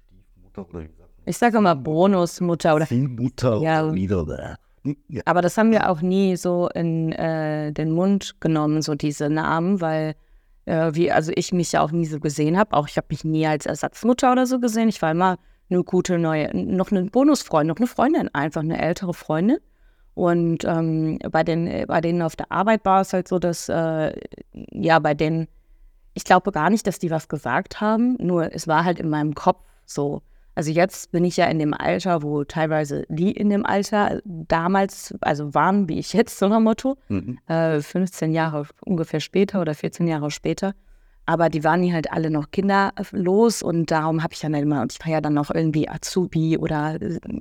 Ich 1.25 1.37
sage 1.39 1.59
immer 1.59 1.75
Bonusmutter 1.75 2.77
oder 2.77 2.87
Ziehmutter 2.87 3.59
Ja. 3.61 3.85
oder 3.85 3.95
wieder. 3.95 4.59
Ja. 5.09 5.23
Aber 5.25 5.43
das 5.43 5.57
haben 5.57 5.71
wir 5.71 5.91
auch 5.91 6.01
nie 6.01 6.37
so 6.37 6.69
in 6.75 7.13
äh, 7.13 7.73
den 7.73 7.93
Mund 7.93 8.41
genommen, 8.41 8.83
so 8.83 8.95
diese 8.95 9.29
Namen, 9.29 9.81
weil 9.81 10.15
äh, 10.67 10.91
wie, 10.95 11.11
also 11.11 11.33
ich 11.35 11.53
mich 11.53 11.73
ja 11.73 11.81
auch 11.81 11.91
nie 11.91 12.07
so 12.07 12.21
gesehen 12.21 12.59
habe. 12.59 12.77
Auch 12.77 12.89
ich 12.89 12.97
habe 12.97 13.07
mich 13.11 13.25
nie 13.25 13.47
als 13.47 13.67
Ersatzmutter 13.67 14.33
oder 14.33 14.47
so 14.47 14.61
gesehen. 14.61 14.89
Ich 14.89 15.01
war 15.03 15.13
immer 15.13 15.39
eine 15.71 15.83
gute 15.83 16.19
neue, 16.19 16.55
noch 16.55 16.91
eine 16.91 17.05
Bonusfreundin, 17.05 17.69
noch 17.69 17.79
eine 17.79 17.87
Freundin, 17.87 18.35
einfach 18.35 18.61
eine 18.61 18.81
ältere 18.81 19.15
Freundin. 19.15 19.59
Und 20.15 20.65
ähm, 20.65 21.19
bei, 21.31 21.45
den, 21.45 21.87
bei 21.87 22.01
denen 22.01 22.23
auf 22.23 22.37
der 22.37 22.51
Arbeit 22.51 22.85
war 22.85 23.03
es 23.03 23.13
halt 23.13 23.29
so, 23.29 23.39
dass, 23.39 23.69
äh, 23.69 24.19
ja, 24.73 24.99
bei 24.99 25.15
denen, 25.15 25.47
ich 26.15 26.25
glaube 26.25 26.53
gar 26.53 26.71
nicht, 26.71 26.87
dass 26.87 26.99
die 26.99 27.11
was 27.11 27.29
gesagt 27.29 27.81
haben, 27.81 28.17
nur 28.19 28.55
es 28.55 28.67
war 28.67 28.85
halt 28.85 28.99
in 28.99 29.11
meinem 29.11 29.35
Kopf 29.35 29.63
so. 29.85 30.23
Also 30.57 30.71
jetzt 30.73 31.13
bin 31.13 31.25
ich 31.25 31.37
ja 31.37 31.45
in 31.47 31.59
dem 31.59 31.75
Alter, 31.75 32.23
wo 32.23 32.43
teilweise 32.43 33.05
die 33.09 33.31
in 33.31 33.51
dem 33.51 33.65
Alter 33.67 34.21
damals, 34.25 35.15
also 35.21 35.53
waren 35.55 35.87
wie 35.89 35.99
ich 35.99 36.15
jetzt, 36.15 36.39
so 36.39 36.47
ein 36.47 36.63
Motto, 36.63 36.97
Mhm. 37.09 37.39
äh, 37.47 37.81
15 37.81 38.33
Jahre 38.33 38.67
ungefähr 38.85 39.21
später 39.21 39.61
oder 39.61 39.75
14 39.75 40.09
Jahre 40.09 40.31
später. 40.31 40.73
Aber 41.27 41.51
die 41.51 41.63
waren 41.63 41.83
die 41.83 41.93
halt 41.93 42.11
alle 42.11 42.31
noch 42.31 42.51
kinderlos 42.53 43.63
und 43.63 43.91
darum 43.91 44.23
habe 44.23 44.33
ich 44.33 44.41
dann 44.41 44.55
immer, 44.55 44.81
und 44.81 44.93
ich 44.95 45.01
war 45.05 45.13
ja 45.13 45.21
dann 45.21 45.35
noch 45.35 45.51
irgendwie 45.51 45.89
Azubi 45.91 46.57
oder 46.57 46.99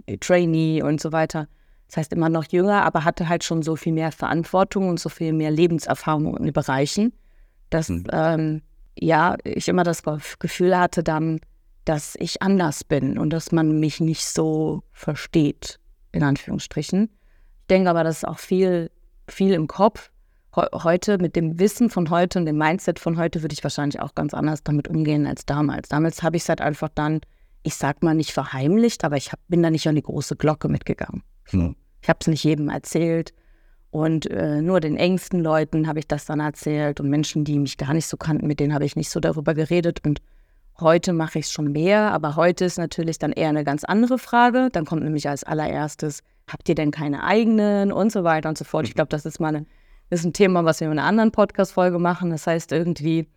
äh, 0.07 0.17
Trainee 0.17 0.81
und 0.83 0.99
so 0.99 1.11
weiter. 1.13 1.47
Das 1.87 1.97
heißt 1.97 2.11
immer 2.13 2.29
noch 2.29 2.45
jünger, 2.45 2.83
aber 2.83 3.05
hatte 3.05 3.29
halt 3.29 3.43
schon 3.45 3.61
so 3.61 3.75
viel 3.77 3.93
mehr 3.93 4.11
Verantwortung 4.11 4.89
und 4.89 4.99
so 4.99 5.07
viel 5.07 5.31
mehr 5.33 5.51
Lebenserfahrung 5.51 6.35
in 6.35 6.43
den 6.43 6.53
Bereichen, 6.53 7.13
dass 7.69 7.87
Mhm. 7.89 8.03
ähm, 8.11 8.61
ja, 8.97 9.37
ich 9.43 9.67
immer 9.69 9.83
das 9.83 10.03
Gefühl 10.39 10.77
hatte 10.77 11.01
dann, 11.03 11.39
dass 11.85 12.15
ich 12.19 12.41
anders 12.41 12.83
bin 12.83 13.17
und 13.17 13.31
dass 13.31 13.51
man 13.51 13.79
mich 13.79 13.99
nicht 13.99 14.25
so 14.25 14.83
versteht, 14.91 15.79
in 16.11 16.23
Anführungsstrichen. 16.23 17.09
Ich 17.61 17.67
denke 17.67 17.89
aber, 17.89 18.03
das 18.03 18.17
ist 18.17 18.27
auch 18.27 18.39
viel, 18.39 18.91
viel 19.27 19.53
im 19.53 19.67
Kopf. 19.67 20.11
Heu- 20.55 20.67
Heute, 20.83 21.17
mit 21.17 21.35
dem 21.35 21.59
Wissen 21.59 21.89
von 21.89 22.09
heute 22.09 22.39
und 22.39 22.45
dem 22.45 22.57
Mindset 22.57 22.99
von 22.99 23.17
heute, 23.17 23.41
würde 23.41 23.53
ich 23.53 23.63
wahrscheinlich 23.63 23.99
auch 24.01 24.15
ganz 24.15 24.33
anders 24.33 24.63
damit 24.63 24.87
umgehen 24.87 25.27
als 25.27 25.45
damals. 25.45 25.89
Damals 25.89 26.23
habe 26.23 26.37
ich 26.37 26.43
es 26.43 26.49
halt 26.49 26.61
einfach 26.61 26.89
dann, 26.93 27.21
ich 27.63 27.75
sag 27.75 28.03
mal 28.03 28.15
nicht 28.15 28.31
verheimlicht, 28.31 29.03
aber 29.03 29.17
ich 29.17 29.31
hab, 29.31 29.39
bin 29.47 29.61
da 29.63 29.69
nicht 29.69 29.87
an 29.87 29.95
die 29.95 30.03
große 30.03 30.35
Glocke 30.35 30.69
mitgegangen. 30.69 31.23
Mhm. 31.51 31.75
Ich 32.01 32.09
habe 32.09 32.19
es 32.21 32.27
nicht 32.27 32.43
jedem 32.43 32.69
erzählt. 32.69 33.33
Und 33.91 34.29
äh, 34.29 34.61
nur 34.61 34.81
den 34.81 34.97
engsten 34.97 35.41
Leuten 35.41 35.87
habe 35.87 35.99
ich 35.99 36.07
das 36.07 36.25
dann 36.25 36.41
erzählt 36.41 36.99
und 36.99 37.09
Menschen, 37.09 37.45
die 37.45 37.57
mich 37.57 37.77
gar 37.77 37.93
nicht 37.93 38.07
so 38.07 38.17
kannten, 38.17 38.45
mit 38.45 38.59
denen 38.59 38.73
habe 38.73 38.85
ich 38.85 38.95
nicht 38.95 39.09
so 39.09 39.19
darüber 39.19 39.53
geredet. 39.53 40.01
Und 40.05 40.21
heute 40.79 41.13
mache 41.13 41.39
ich 41.39 41.45
es 41.45 41.51
schon 41.51 41.71
mehr, 41.71 42.11
aber 42.11 42.35
heute 42.35 42.65
ist 42.65 42.77
natürlich 42.77 43.19
dann 43.19 43.31
eher 43.31 43.49
eine 43.49 43.63
ganz 43.63 43.83
andere 43.83 44.17
Frage. 44.17 44.69
Dann 44.71 44.85
kommt 44.85 45.03
nämlich 45.03 45.27
als 45.29 45.43
allererstes, 45.43 46.21
habt 46.49 46.67
ihr 46.69 46.75
denn 46.75 46.91
keine 46.91 47.23
eigenen 47.23 47.91
und 47.91 48.11
so 48.11 48.23
weiter 48.23 48.49
und 48.49 48.57
so 48.57 48.65
fort. 48.65 48.87
Ich 48.87 48.93
glaube, 48.93 49.09
das 49.09 49.25
ist 49.25 49.39
mal 49.39 49.55
eine, 49.55 49.65
ist 50.09 50.25
ein 50.25 50.33
Thema, 50.33 50.65
was 50.65 50.79
wir 50.79 50.87
in 50.87 50.91
einer 50.91 51.07
anderen 51.07 51.31
Podcast-Folge 51.31 51.99
machen. 51.99 52.29
Das 52.29 52.47
heißt, 52.47 52.71
irgendwie 52.71 53.27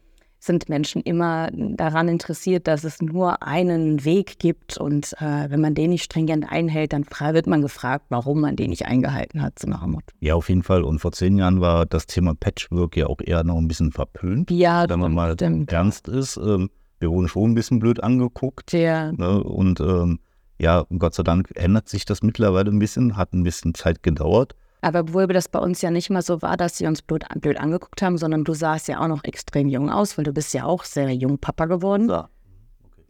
sind 0.40 0.68
Menschen 0.68 1.02
immer 1.02 1.50
daran 1.52 2.08
interessiert, 2.08 2.68
dass 2.68 2.84
es 2.84 3.02
nur 3.02 3.42
einen 3.42 4.04
Weg 4.04 4.38
gibt 4.38 4.78
und 4.78 5.12
äh, 5.20 5.50
wenn 5.50 5.60
man 5.60 5.74
den 5.74 5.90
nicht 5.90 6.04
stringent 6.04 6.50
einhält, 6.50 6.92
dann 6.92 7.04
wird 7.32 7.46
man 7.46 7.60
gefragt, 7.60 8.06
warum 8.08 8.40
man 8.40 8.54
den 8.54 8.70
nicht 8.70 8.86
eingehalten 8.86 9.42
hat, 9.42 9.58
so 9.58 9.68
nach 9.68 9.82
dem 9.82 9.92
Motto. 9.92 10.14
Ja, 10.20 10.34
auf 10.34 10.48
jeden 10.48 10.62
Fall. 10.62 10.84
Und 10.84 11.00
vor 11.00 11.12
zehn 11.12 11.38
Jahren 11.38 11.60
war 11.60 11.86
das 11.86 12.06
Thema 12.06 12.34
Patchwork 12.34 12.96
ja 12.96 13.06
auch 13.06 13.18
eher 13.20 13.42
noch 13.42 13.56
ein 13.56 13.66
bisschen 13.66 13.90
verpönt. 13.90 14.50
Ja, 14.50 14.88
wenn 14.88 15.00
man 15.00 15.12
mal 15.12 15.32
stimmt. 15.32 15.72
ernst 15.72 16.06
ist. 16.08 16.36
Ähm, 16.36 16.70
wir 17.00 17.10
wurden 17.10 17.28
schon 17.28 17.50
ein 17.50 17.54
bisschen 17.54 17.78
blöd 17.78 18.02
angeguckt. 18.02 18.72
Ja. 18.72 19.12
Ne? 19.12 19.42
Und 19.42 19.80
ähm, 19.80 20.18
ja, 20.58 20.84
Gott 20.98 21.14
sei 21.14 21.22
Dank 21.22 21.50
ändert 21.54 21.88
sich 21.88 22.04
das 22.04 22.22
mittlerweile 22.22 22.70
ein 22.70 22.78
bisschen, 22.78 23.16
hat 23.16 23.32
ein 23.32 23.44
bisschen 23.44 23.74
Zeit 23.74 24.02
gedauert. 24.02 24.54
Aber 24.80 25.00
obwohl 25.00 25.26
das 25.26 25.48
bei 25.48 25.58
uns 25.58 25.82
ja 25.82 25.90
nicht 25.90 26.10
mal 26.10 26.22
so 26.22 26.40
war, 26.42 26.56
dass 26.56 26.78
sie 26.78 26.86
uns 26.86 27.02
blöd, 27.02 27.24
blöd 27.40 27.58
angeguckt 27.58 28.00
haben, 28.00 28.16
sondern 28.16 28.44
du 28.44 28.54
sahst 28.54 28.88
ja 28.88 29.00
auch 29.00 29.08
noch 29.08 29.24
extrem 29.24 29.68
jung 29.68 29.90
aus, 29.90 30.16
weil 30.16 30.24
du 30.24 30.32
bist 30.32 30.54
ja 30.54 30.64
auch 30.64 30.84
sehr 30.84 31.12
jung 31.12 31.38
Papa 31.38 31.66
geworden. 31.66 32.08
Ja. 32.08 32.28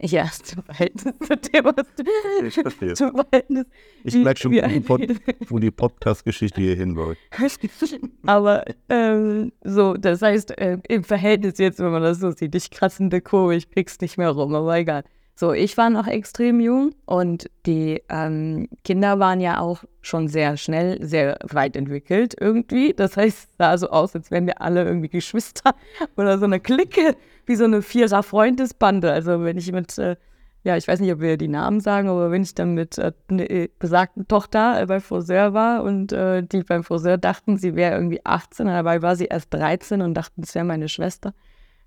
Ja, 0.01 0.29
zum 0.31 0.63
Verhältnis 0.63 1.13
zu 1.19 1.35
dem, 1.35 1.65
was 1.65 1.85
du. 1.97 2.45
Ich 2.45 2.53
verstehe. 2.53 2.93
Zum 2.93 3.11
Verhältnis. 3.15 3.65
Ich 4.05 4.15
merke 4.15 4.39
schon, 4.39 4.53
wo 4.53 4.61
die, 4.61 4.79
Pod 4.79 5.01
wo 5.49 5.59
die 5.59 5.71
Podcast-Geschichte 5.71 6.61
hier 6.61 6.75
hinläuft. 6.75 7.19
Aber 8.25 8.63
ähm, 8.87 9.51
so, 9.63 9.95
das 9.95 10.21
heißt, 10.21 10.57
äh, 10.57 10.77
im 10.87 11.03
Verhältnis 11.03 11.57
jetzt, 11.57 11.79
wenn 11.79 11.91
man 11.91 12.01
das 12.01 12.19
so 12.19 12.31
sieht, 12.31 12.55
ich 12.55 12.71
kratzende 12.71 13.19
Kurve, 13.19 13.55
ich 13.55 13.69
krieg's 13.69 13.99
nicht 13.99 14.17
mehr 14.17 14.29
rum, 14.29 14.55
aber 14.55 14.77
egal. 14.77 15.03
So, 15.39 15.53
ich 15.53 15.77
war 15.77 15.89
noch 15.89 16.05
extrem 16.05 16.59
jung 16.59 16.93
und 17.05 17.49
die 17.65 18.03
ähm, 18.09 18.67
Kinder 18.83 19.19
waren 19.19 19.39
ja 19.39 19.61
auch 19.61 19.85
schon 20.01 20.27
sehr 20.27 20.57
schnell, 20.57 21.01
sehr 21.01 21.39
weit 21.43 21.77
entwickelt 21.77 22.35
irgendwie. 22.37 22.93
Das 22.93 23.15
heißt, 23.15 23.37
es 23.37 23.57
sah 23.57 23.77
so 23.77 23.89
aus, 23.89 24.13
als 24.15 24.31
wären 24.31 24.47
wir 24.47 24.61
alle 24.61 24.83
irgendwie 24.83 25.07
Geschwister 25.07 25.75
oder 26.17 26.39
so 26.39 26.43
eine 26.43 26.59
Clique, 26.59 27.15
wie 27.49 27.55
so 27.55 27.63
eine 27.63 27.81
Vierer-Freundesbande. 27.81 29.11
Also 29.11 29.43
wenn 29.43 29.57
ich 29.57 29.71
mit, 29.71 29.97
äh, 29.97 30.17
ja, 30.63 30.77
ich 30.77 30.87
weiß 30.87 30.99
nicht, 30.99 31.11
ob 31.11 31.19
wir 31.19 31.35
die 31.35 31.47
Namen 31.47 31.79
sagen, 31.79 32.07
aber 32.07 32.29
wenn 32.29 32.43
ich 32.43 32.53
dann 32.53 32.75
mit 32.75 32.99
äh, 32.99 33.11
ne, 33.31 33.71
besagten 33.79 34.27
Tochter 34.27 34.79
äh, 34.79 34.85
bei 34.85 34.99
Friseur 34.99 35.55
war 35.55 35.83
und 35.83 36.11
äh, 36.11 36.43
die 36.43 36.61
beim 36.61 36.83
Friseur 36.83 37.17
dachten, 37.17 37.57
sie 37.57 37.75
wäre 37.75 37.95
irgendwie 37.95 38.23
18, 38.23 38.67
dabei 38.67 39.01
war 39.01 39.15
sie 39.15 39.25
erst 39.25 39.51
13 39.51 40.03
und 40.03 40.13
dachten, 40.13 40.43
es 40.43 40.53
wäre 40.53 40.63
meine 40.63 40.89
Schwester, 40.89 41.33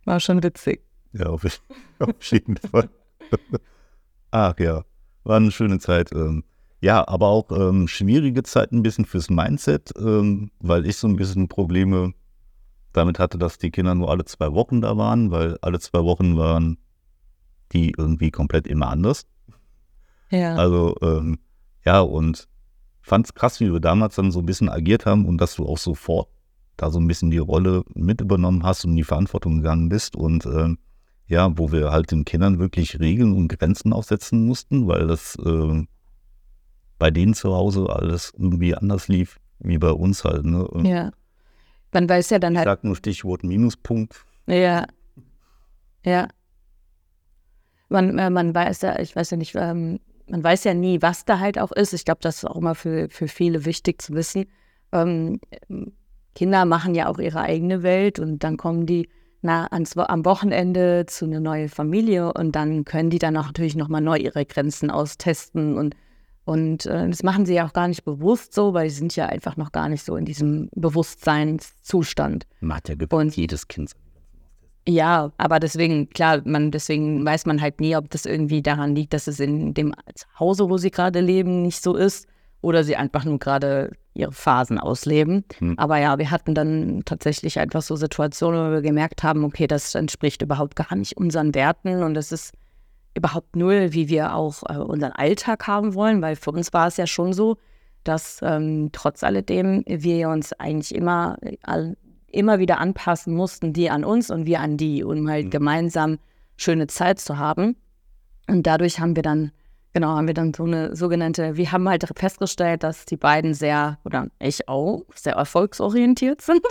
war 0.04 0.19
schon 0.19 0.42
witzig. 0.42 0.83
Ja, 1.12 1.26
auf, 1.26 1.45
auf 2.00 2.23
jeden 2.23 2.57
Fall. 2.57 2.88
Ach 4.33 4.59
ja, 4.59 4.83
war 5.23 5.37
eine 5.37 5.52
schöne 5.52 5.78
Zeit. 5.78 6.11
Ähm, 6.11 6.42
ja, 6.81 7.07
aber 7.07 7.28
auch 7.28 7.52
ähm, 7.52 7.87
schwierige 7.87 8.42
Zeit 8.42 8.73
ein 8.73 8.83
bisschen 8.83 9.04
fürs 9.04 9.31
Mindset, 9.31 9.92
ähm, 9.97 10.50
weil 10.59 10.87
ich 10.87 10.97
so 10.97 11.07
ein 11.07 11.14
bisschen 11.14 11.47
Probleme 11.47 12.14
damit 12.92 13.18
hatte, 13.18 13.38
dass 13.38 13.58
die 13.58 13.70
Kinder 13.70 13.94
nur 13.94 14.11
alle 14.11 14.25
zwei 14.25 14.52
Wochen 14.52 14.80
da 14.80 14.96
waren, 14.96 15.30
weil 15.30 15.58
alle 15.62 15.80
zwei 15.80 16.02
Wochen 16.04 16.37
waren 16.37 16.78
die 17.72 17.94
irgendwie 17.96 18.30
komplett 18.30 18.66
immer 18.66 18.88
anders. 18.88 19.26
Ja. 20.30 20.54
Also, 20.56 20.96
ähm, 21.02 21.38
ja, 21.84 22.00
und 22.00 22.49
fand 23.00 23.26
es 23.26 23.34
krass, 23.34 23.61
wie 23.61 23.72
wir 23.72 23.80
damals 23.80 24.14
dann 24.16 24.30
so 24.30 24.40
ein 24.40 24.46
bisschen 24.46 24.68
agiert 24.68 25.06
haben 25.06 25.26
und 25.26 25.38
dass 25.38 25.56
du 25.56 25.66
auch 25.66 25.78
sofort 25.78 26.28
da 26.76 26.90
so 26.90 26.99
ein 26.99 27.06
bisschen 27.06 27.30
die 27.30 27.38
Rolle 27.38 27.82
mit 27.94 28.20
übernommen 28.20 28.62
hast 28.62 28.84
und 28.84 28.92
in 28.92 28.96
die 28.96 29.04
Verantwortung 29.04 29.58
gegangen 29.58 29.88
bist 29.88 30.16
und 30.16 30.46
ähm, 30.46 30.78
ja, 31.26 31.56
wo 31.56 31.72
wir 31.72 31.90
halt 31.90 32.11
den 32.11 32.25
Kindern 32.25 32.58
wirklich 32.58 33.00
Regeln 33.00 33.32
und 33.32 33.49
Grenzen 33.49 33.92
aufsetzen 33.92 34.46
mussten, 34.46 34.87
weil 34.87 35.06
das 35.06 35.37
äh, 35.37 35.84
bei 36.99 37.11
denen 37.11 37.34
zu 37.34 37.54
Hause 37.54 37.88
alles 37.88 38.32
irgendwie 38.37 38.75
anders 38.75 39.08
lief, 39.08 39.38
wie 39.58 39.78
bei 39.78 39.90
uns 39.90 40.25
halt. 40.25 40.44
Ne? 40.44 40.68
Ja. 40.84 41.11
Man 41.92 42.08
weiß 42.08 42.30
ja 42.30 42.38
dann 42.38 42.54
ich 42.54 42.58
halt. 42.58 42.66
sag 42.66 42.84
nur 42.84 42.96
Stichwort 42.96 43.44
Minuspunkt. 43.44 44.25
Ja. 44.46 44.87
Ja. 46.04 46.28
Man, 47.88 48.18
äh, 48.18 48.30
man 48.30 48.54
weiß 48.54 48.82
ja, 48.82 48.99
ich 48.99 49.14
weiß 49.14 49.30
ja 49.30 49.37
nicht, 49.37 49.54
ähm, 49.54 50.00
man 50.26 50.42
weiß 50.42 50.64
ja 50.64 50.75
nie, 50.75 51.02
was 51.02 51.25
da 51.25 51.38
halt 51.38 51.58
auch 51.58 51.72
ist. 51.72 51.92
Ich 51.92 52.04
glaube, 52.04 52.20
das 52.22 52.38
ist 52.38 52.44
auch 52.46 52.56
immer 52.56 52.75
für, 52.75 53.08
für 53.11 53.28
viele 53.28 53.64
wichtig 53.66 54.00
zu 54.00 54.14
wissen. 54.14 54.46
Ähm, 54.92 55.40
Kinder 56.34 56.64
machen 56.64 56.94
ja 56.94 57.08
auch 57.08 57.18
ihre 57.18 57.40
eigene 57.42 57.82
Welt 57.82 58.18
und 58.18 58.42
dann 58.42 58.56
kommen 58.56 58.87
die 58.87 59.08
na, 59.42 59.66
ans, 59.66 59.96
am 59.96 60.25
Wochenende 60.25 61.04
zu 61.06 61.25
einer 61.26 61.40
neuen 61.40 61.68
Familie 61.68 62.32
und 62.32 62.52
dann 62.52 62.84
können 62.84 63.11
die 63.11 63.18
dann 63.18 63.37
auch 63.37 63.46
natürlich 63.46 63.75
nochmal 63.75 64.00
neu 64.00 64.16
ihre 64.16 64.46
Grenzen 64.46 64.90
austesten 64.90 65.76
und 65.76 65.96
und 66.44 66.87
äh, 66.87 67.08
das 67.08 67.22
machen 67.22 67.46
sie 67.46 67.54
ja 67.54 67.66
auch 67.66 67.72
gar 67.72 67.88
nicht 67.88 68.04
bewusst 68.04 68.52
so, 68.54 68.75
weil 68.75 68.90
sie 68.90 68.96
sind 68.96 69.14
ja 69.14 69.26
einfach 69.26 69.56
noch 69.56 69.70
gar 69.72 69.88
nicht 69.88 70.04
so 70.04 70.16
in 70.16 70.25
diesem 70.25 70.68
Bewusstseinszustand. 70.75 72.46
Macht 72.61 72.88
ja 72.88 72.96
Und- 73.11 73.37
jedes 73.37 73.68
Kind. 73.68 73.92
Ja, 74.88 75.30
aber 75.38 75.61
deswegen, 75.61 76.11
klar, 76.11 76.42
man, 76.44 76.72
deswegen 76.72 77.25
weiß 77.25 77.46
man 77.46 77.61
halt 77.61 77.80
nie, 77.80 77.94
ob 77.94 78.11
das 78.11 78.26
irgendwie 78.26 78.62
daran 78.62 78.96
liegt, 78.96 79.12
dass 79.12 79.28
es 79.28 79.38
in 79.38 79.75
dem 79.75 79.94
Hause, 80.40 80.68
wo 80.68 80.76
sie 80.76 80.90
gerade 80.90 81.20
leben, 81.20 81.62
nicht 81.62 81.80
so 81.80 81.94
ist 81.94 82.26
oder 82.62 82.82
sie 82.82 82.96
einfach 82.96 83.25
nur 83.25 83.38
gerade 83.38 83.92
ihre 84.14 84.32
Phasen 84.32 84.78
ausleben. 84.78 85.44
Hm. 85.58 85.78
Aber 85.78 85.99
ja, 85.99 86.18
wir 86.18 86.32
hatten 86.32 86.56
dann 86.56 87.02
tatsächlich 87.04 87.61
einfach 87.61 87.82
so 87.82 87.94
Situationen, 87.94 88.68
wo 88.68 88.72
wir 88.72 88.82
gemerkt 88.82 89.22
haben, 89.22 89.44
okay, 89.44 89.68
das 89.68 89.94
entspricht 89.94 90.42
überhaupt 90.42 90.75
gar 90.75 90.94
nicht 90.96 91.16
unseren 91.16 91.54
Werten 91.54 92.02
und 92.02 92.14
das 92.14 92.32
ist 92.32 92.52
überhaupt 93.14 93.57
null, 93.57 93.92
wie 93.92 94.09
wir 94.09 94.35
auch 94.35 94.62
äh, 94.69 94.76
unseren 94.78 95.12
Alltag 95.12 95.66
haben 95.66 95.95
wollen, 95.95 96.23
weil 96.23 96.37
für 96.37 96.50
uns 96.50 96.73
war 96.73 96.87
es 96.87 96.97
ja 96.97 97.07
schon 97.07 97.33
so, 97.33 97.57
dass 98.04 98.40
ähm, 98.42 98.90
trotz 98.92 99.23
alledem 99.23 99.85
wir 99.87 100.28
uns 100.28 100.52
eigentlich 100.54 100.95
immer, 100.95 101.37
äh, 101.42 101.57
all, 101.62 101.97
immer 102.28 102.59
wieder 102.59 102.78
anpassen 102.78 103.35
mussten, 103.35 103.73
die 103.73 103.90
an 103.90 104.04
uns 104.04 104.31
und 104.31 104.47
wir 104.47 104.61
an 104.61 104.76
die, 104.76 105.04
um 105.04 105.28
halt 105.28 105.47
Mhm. 105.47 105.50
gemeinsam 105.50 106.19
schöne 106.57 106.87
Zeit 106.87 107.19
zu 107.21 107.38
haben. 107.38 107.76
Und 108.49 108.66
dadurch 108.66 108.99
haben 108.99 109.14
wir 109.14 109.23
dann, 109.23 109.52
genau, 109.92 110.09
haben 110.09 110.26
wir 110.26 110.35
dann 110.35 110.52
so 110.54 110.64
eine 110.64 110.97
sogenannte, 110.97 111.57
wir 111.57 111.71
haben 111.71 111.88
halt 111.88 112.04
festgestellt, 112.16 112.83
dass 112.83 113.04
die 113.04 113.16
beiden 113.16 113.54
sehr, 113.54 113.99
oder 114.04 114.28
ich 114.40 114.69
auch, 114.69 115.04
sehr 115.14 115.35
erfolgsorientiert 115.35 116.40
sind. 116.40 116.62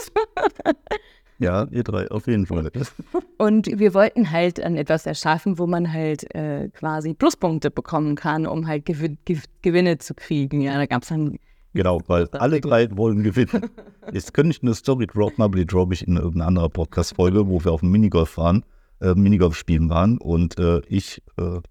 Ja, 1.40 1.68
ihr 1.72 1.84
drei, 1.84 2.10
auf 2.12 2.28
jeden 2.28 2.46
Fall. 2.46 2.70
Und 3.42 3.66
wir 3.80 3.96
wollten 3.96 4.30
halt 4.30 4.62
an 4.62 4.78
etwas 4.78 5.08
erschaffen, 5.08 5.58
wo 5.58 5.66
man 5.66 5.92
halt 5.92 6.32
äh, 6.36 6.70
quasi 6.70 7.16
Pluspunkte 7.16 7.72
bekommen 7.72 8.14
kann, 8.16 8.46
um 8.46 8.68
halt 8.68 8.86
Gewin 8.86 9.18
Gew 9.26 9.40
Gewinne 9.64 9.98
zu 9.98 10.14
kriegen. 10.14 10.62
Ja, 10.62 10.76
da 10.76 10.86
gab 10.86 11.02
es 11.02 11.10
dann, 11.10 11.40
Genau, 11.74 12.02
weil 12.06 12.28
alle 12.34 12.62
drei 12.62 12.96
wollen 12.96 13.24
gewinnen. 13.24 13.72
Jetzt 14.12 14.36
könnte 14.36 14.52
ich 14.52 14.62
eine 14.62 14.76
Story 14.76 15.08
droppen, 15.08 15.44
aber 15.44 15.58
die 15.58 15.66
droppe 15.66 15.96
ich 15.96 16.08
in 16.08 16.18
irgendeiner 16.18 16.50
anderen 16.50 16.70
Podcast-Folge, 16.70 17.48
wo 17.48 17.64
wir 17.64 17.72
auf 17.72 17.80
dem 17.80 17.90
Minigolf 17.90 18.38
waren, 18.38 18.64
äh, 19.00 19.16
Minigolf 19.16 19.56
spielen 19.56 19.90
waren 19.90 20.20
und 20.20 20.60
äh, 20.60 20.82
ich 20.88 21.24
äh, 21.40 21.62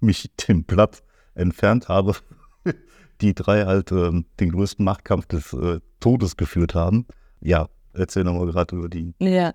mich 0.00 0.30
dem 0.48 0.64
Platz 0.64 1.02
entfernt 1.34 1.90
habe, 1.90 2.14
die 3.20 3.34
drei 3.34 3.66
halt 3.66 3.92
ähm, 3.92 4.24
den 4.40 4.50
größten 4.50 4.82
Machtkampf 4.82 5.26
des 5.26 5.52
äh, 5.52 5.80
Todes 6.00 6.38
geführt 6.38 6.74
haben. 6.74 7.04
Ja, 7.42 7.68
erzähl 7.92 8.24
nochmal 8.24 8.46
gerade 8.46 8.76
über 8.76 8.88
die. 8.88 9.12
ja, 9.18 9.52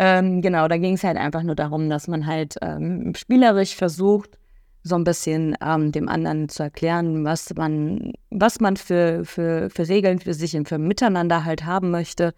ähm, 0.00 0.42
genau, 0.42 0.68
da 0.68 0.78
ging 0.78 0.94
es 0.94 1.02
halt 1.02 1.16
einfach 1.16 1.42
nur 1.42 1.56
darum, 1.56 1.90
dass 1.90 2.06
man 2.06 2.24
halt 2.26 2.54
ähm, 2.62 3.14
spielerisch 3.16 3.74
versucht, 3.74 4.38
so 4.84 4.94
ein 4.94 5.02
bisschen 5.02 5.56
ähm, 5.60 5.90
dem 5.90 6.08
anderen 6.08 6.48
zu 6.48 6.62
erklären, 6.62 7.24
was 7.24 7.52
man, 7.54 8.12
was 8.30 8.60
man 8.60 8.76
für, 8.76 9.24
für, 9.24 9.70
für 9.70 9.88
Regeln 9.88 10.20
für 10.20 10.34
sich 10.34 10.56
und 10.56 10.68
für 10.68 10.78
Miteinander 10.78 11.44
halt 11.44 11.64
haben 11.64 11.90
möchte 11.90 12.32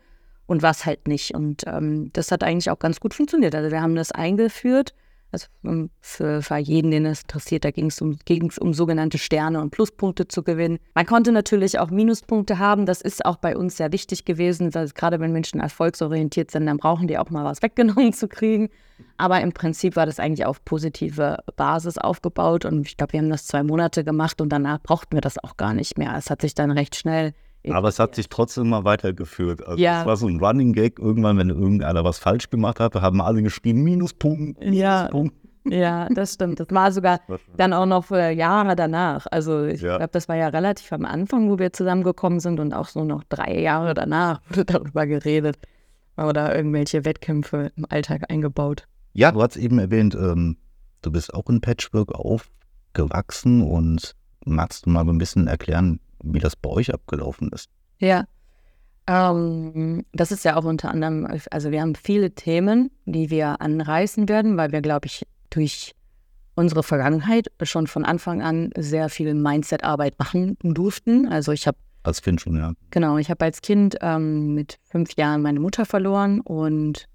und 0.47 0.63
was 0.63 0.87
halt 0.87 1.07
nicht. 1.07 1.35
Und 1.35 1.65
ähm, 1.67 2.11
das 2.15 2.33
hat 2.33 2.43
eigentlich 2.43 2.71
auch 2.71 2.79
ganz 2.79 2.99
gut 2.99 3.13
funktioniert. 3.13 3.55
Also 3.55 3.71
wir 3.71 3.83
haben 3.83 3.95
das 3.95 4.11
eingeführt. 4.11 4.95
Also 5.33 5.47
ähm, 5.65 5.91
für, 6.01 6.43
für 6.43 6.57
jeden, 6.57 6.91
den 6.91 7.07
es 7.07 7.23
interessiert, 7.23 7.65
da 7.65 7.71
ging 7.71 7.87
es 7.87 8.01
um, 8.01 8.19
um 8.61 8.75
sogenannte 8.75 9.19
Sterne 9.19 9.61
und 9.61 9.71
Pluspunkte 9.71 10.27
zu 10.29 10.43
gewinnen. 10.43 10.79
Man 10.95 11.07
konnte 11.07 11.33
natürlich 11.33 11.79
auch 11.79 11.91
Minuspunkte 11.91 12.59
haben. 12.59 12.87
Das 12.87 13.01
ist 13.01 13.25
auch 13.25 13.37
bei 13.37 13.57
uns 13.57 13.77
sehr 13.77 13.93
wichtig 13.93 14.25
gewesen, 14.25 14.75
weil 14.75 14.89
gerade 14.89 15.21
wenn 15.21 15.33
Menschen 15.33 15.61
erfolgsorientiert 15.61 16.51
sind, 16.51 16.67
dann 16.67 16.79
brauchen 16.79 17.07
die 17.07 17.19
auch 17.19 17.31
mal 17.31 17.45
was 17.45 17.63
weggenommen 17.63 18.13
zu 18.13 18.29
kriegen. 18.29 18.69
Aber 19.17 19.41
im 19.41 19.53
Prinzip 19.53 19.97
war 19.97 20.07
das 20.07 20.19
eigentlich 20.19 20.45
auf 20.45 20.65
positive 20.65 21.39
Basis 21.57 21.97
aufgebaut 21.97 22.65
und 22.65 22.87
ich 22.87 22.97
glaube, 22.97 23.15
wir 23.15 23.21
haben 23.21 23.31
das 23.31 23.47
zwei 23.47 23.63
Monate 23.63 24.05
gemacht 24.05 24.41
und 24.41 24.51
danach 24.51 24.81
brauchten 24.83 25.17
wir 25.17 25.23
das 25.23 25.43
auch 25.43 25.57
gar 25.57 25.73
nicht 25.73 25.97
mehr. 25.97 26.15
Es 26.17 26.29
hat 26.29 26.43
sich 26.43 26.55
dann 26.55 26.71
recht 26.71 26.97
schnell. 26.97 27.33
Aber 27.69 27.89
es 27.89 27.99
hat 27.99 28.15
sich 28.15 28.29
trotzdem 28.29 28.71
mal 28.71 28.85
weitergeführt. 28.85 29.67
Also 29.67 29.83
Ja. 29.83 30.01
Es 30.01 30.07
war 30.07 30.17
so 30.17 30.27
ein 30.29 30.39
Running 30.41 30.73
Gag. 30.73 30.99
Irgendwann, 30.99 31.37
wenn 31.39 31.51
irgendeiner 31.51 32.05
was 32.05 32.19
falsch 32.19 32.49
gemacht 32.51 32.81
hat, 32.81 32.95
haben 32.95 33.21
alle 33.21 33.43
geschrieben, 33.43 33.83
Minuspunkt, 33.83 34.63
Ja. 34.65 35.01
Minuspunkt. 35.03 35.35
Ja, 35.69 36.09
das 36.09 36.35
stimmt. 36.35 36.59
Das 36.59 36.69
war 36.71 36.91
sogar 36.91 37.21
dann 37.59 37.75
auch 37.75 37.85
noch 37.85 38.11
Jahre 38.11 38.77
danach. 38.77 39.27
Also 39.31 39.65
ich 39.67 39.83
Ja. 39.83 39.99
glaube, 39.99 40.11
das 40.13 40.27
war 40.27 40.37
ja 40.37 40.49
relativ 40.49 40.91
am 40.93 41.05
Anfang, 41.05 41.51
wo 41.51 41.59
wir 41.59 41.73
zusammengekommen 41.73 42.41
sind 42.41 42.61
und 42.61 42.73
auch 42.73 42.89
so 42.89 43.05
noch 43.05 43.25
drei 43.29 43.61
Jahre 43.61 43.93
danach 43.93 44.41
wurde 44.49 44.65
darüber 44.65 45.07
geredet. 45.07 45.59
Oder 46.17 46.55
irgendwelche 46.57 47.05
Wettkämpfe 47.05 47.73
im 47.77 47.85
Alltag 47.89 48.25
eingebaut. 48.31 48.87
Ja, 49.13 49.33
du 49.33 49.43
hast 49.43 49.57
eben 49.57 49.79
erwähnt, 49.79 50.15
ähm, 50.15 50.57
du 51.03 51.11
bist 51.11 51.33
auch 51.35 51.49
in 51.51 51.61
Patchwork 51.61 52.13
aufgewachsen 52.15 53.63
und 53.63 54.15
magst 54.45 54.87
du 54.87 54.91
mal 54.91 55.05
so 55.05 55.13
ein 55.13 55.19
bisschen 55.19 55.47
erklären, 55.47 56.01
wie 56.23 56.39
das 56.39 56.57
bei 56.57 56.71
euch 56.71 56.93
abgelaufen 56.93 57.51
ist? 57.53 57.69
Ja. 57.99 58.25
Ähm, 59.07 60.05
das 60.13 60.31
ist 60.31 60.45
ja 60.45 60.57
auch 60.57 60.65
unter 60.65 60.91
anderem, 60.91 61.27
also 61.51 61.71
wir 61.71 61.81
haben 61.81 61.95
viele 61.95 62.33
Themen, 62.33 62.91
die 63.07 63.31
wir 63.31 63.61
anreißen 63.61 64.29
werden, 64.29 64.57
weil 64.57 64.73
wir, 64.73 64.83
glaube 64.83 65.07
ich, 65.07 65.27
durch 65.51 65.95
unsere 66.55 66.83
Vergangenheit 66.83 67.51
schon 67.63 67.87
von 67.87 68.05
Anfang 68.05 68.43
an 68.43 68.71
sehr 68.77 69.09
viel 69.09 69.35
Mindset-Arbeit 69.35 70.19
machen 70.19 70.57
durften. 70.63 71.27
Also 71.27 71.53
ich 71.53 71.67
habe 71.67 71.79
Als 72.03 72.23
Kind 72.23 72.41
schon, 72.41 72.57
ja. 72.57 72.73
Genau, 72.91 73.19
ich 73.19 73.31
habe 73.31 73.45
als 73.45 73.63
Kind 73.63 73.97
ähm, 74.01 74.55
mit 74.55 74.79
fünf 74.85 75.17
Jahren 75.17 75.43
meine 75.43 75.61
Mutter 75.61 75.87
verloren 75.87 76.41
und 76.41 77.07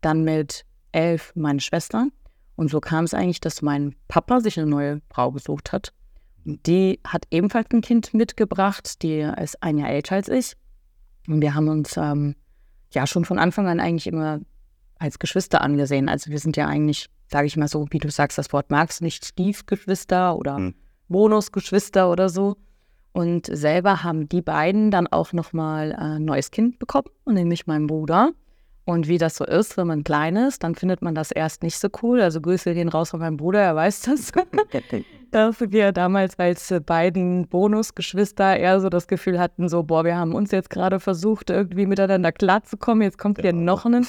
dann 0.00 0.24
mit 0.24 0.64
elf 0.92 1.32
meine 1.34 1.60
Schwester. 1.60 2.08
Und 2.56 2.70
so 2.70 2.80
kam 2.80 3.04
es 3.04 3.14
eigentlich, 3.14 3.40
dass 3.40 3.62
mein 3.62 3.94
Papa 4.08 4.40
sich 4.40 4.58
eine 4.58 4.68
neue 4.68 5.00
Frau 5.10 5.32
gesucht 5.32 5.72
hat. 5.72 5.92
Die 6.44 7.00
hat 7.06 7.24
ebenfalls 7.30 7.68
ein 7.72 7.80
Kind 7.80 8.12
mitgebracht, 8.14 9.02
die 9.02 9.20
ist 9.20 9.62
ein 9.62 9.78
Jahr 9.78 9.90
älter 9.90 10.16
als 10.16 10.28
ich. 10.28 10.54
Und 11.26 11.40
wir 11.40 11.54
haben 11.54 11.68
uns 11.68 11.96
ähm, 11.96 12.34
ja 12.92 13.06
schon 13.06 13.24
von 13.24 13.38
Anfang 13.38 13.66
an 13.66 13.80
eigentlich 13.80 14.06
immer 14.06 14.40
als 14.98 15.18
Geschwister 15.18 15.62
angesehen. 15.62 16.08
Also 16.08 16.30
wir 16.30 16.38
sind 16.38 16.56
ja 16.56 16.66
eigentlich, 16.66 17.08
sage 17.30 17.46
ich 17.46 17.56
mal 17.56 17.68
so, 17.68 17.86
wie 17.90 17.98
du 17.98 18.10
sagst, 18.10 18.36
das 18.38 18.52
Wort 18.52 18.70
magst, 18.70 19.00
nicht 19.00 19.24
Stiefgeschwister 19.24 20.36
oder 20.36 20.56
Hm. 20.56 20.74
Bonusgeschwister 21.08 22.10
oder 22.10 22.28
so. 22.28 22.56
Und 23.12 23.46
selber 23.46 24.02
haben 24.02 24.28
die 24.28 24.42
beiden 24.42 24.90
dann 24.90 25.06
auch 25.06 25.32
nochmal 25.32 25.92
äh, 25.92 26.16
ein 26.16 26.24
neues 26.24 26.50
Kind 26.50 26.78
bekommen, 26.78 27.08
nämlich 27.26 27.66
mein 27.66 27.86
Bruder. 27.86 28.32
Und 28.86 29.08
wie 29.08 29.16
das 29.16 29.36
so 29.36 29.46
ist, 29.46 29.78
wenn 29.78 29.86
man 29.86 30.04
klein 30.04 30.36
ist, 30.36 30.62
dann 30.62 30.74
findet 30.74 31.00
man 31.00 31.14
das 31.14 31.30
erst 31.30 31.62
nicht 31.62 31.78
so 31.78 31.88
cool. 32.02 32.20
Also 32.20 32.40
Grüße 32.40 32.74
gehen 32.74 32.88
raus 32.88 33.10
von 33.10 33.20
meinem 33.20 33.38
Bruder, 33.38 33.60
er 33.60 33.74
weiß 33.74 34.02
das. 34.02 34.32
Dass 35.30 35.60
wir 35.60 35.92
damals 35.92 36.38
als 36.38 36.70
äh, 36.70 36.80
beiden 36.80 37.48
Bonusgeschwister 37.48 38.56
eher 38.56 38.80
so 38.80 38.90
das 38.90 39.08
Gefühl 39.08 39.40
hatten, 39.40 39.68
so, 39.68 39.82
boah, 39.82 40.04
wir 40.04 40.16
haben 40.16 40.34
uns 40.34 40.50
jetzt 40.50 40.68
gerade 40.70 41.00
versucht, 41.00 41.50
irgendwie 41.50 41.86
miteinander 41.86 42.30
klarzukommen. 42.30 43.02
Jetzt 43.02 43.18
kommt 43.18 43.40
hier 43.40 43.54
noch 43.54 43.86
ein, 43.86 44.06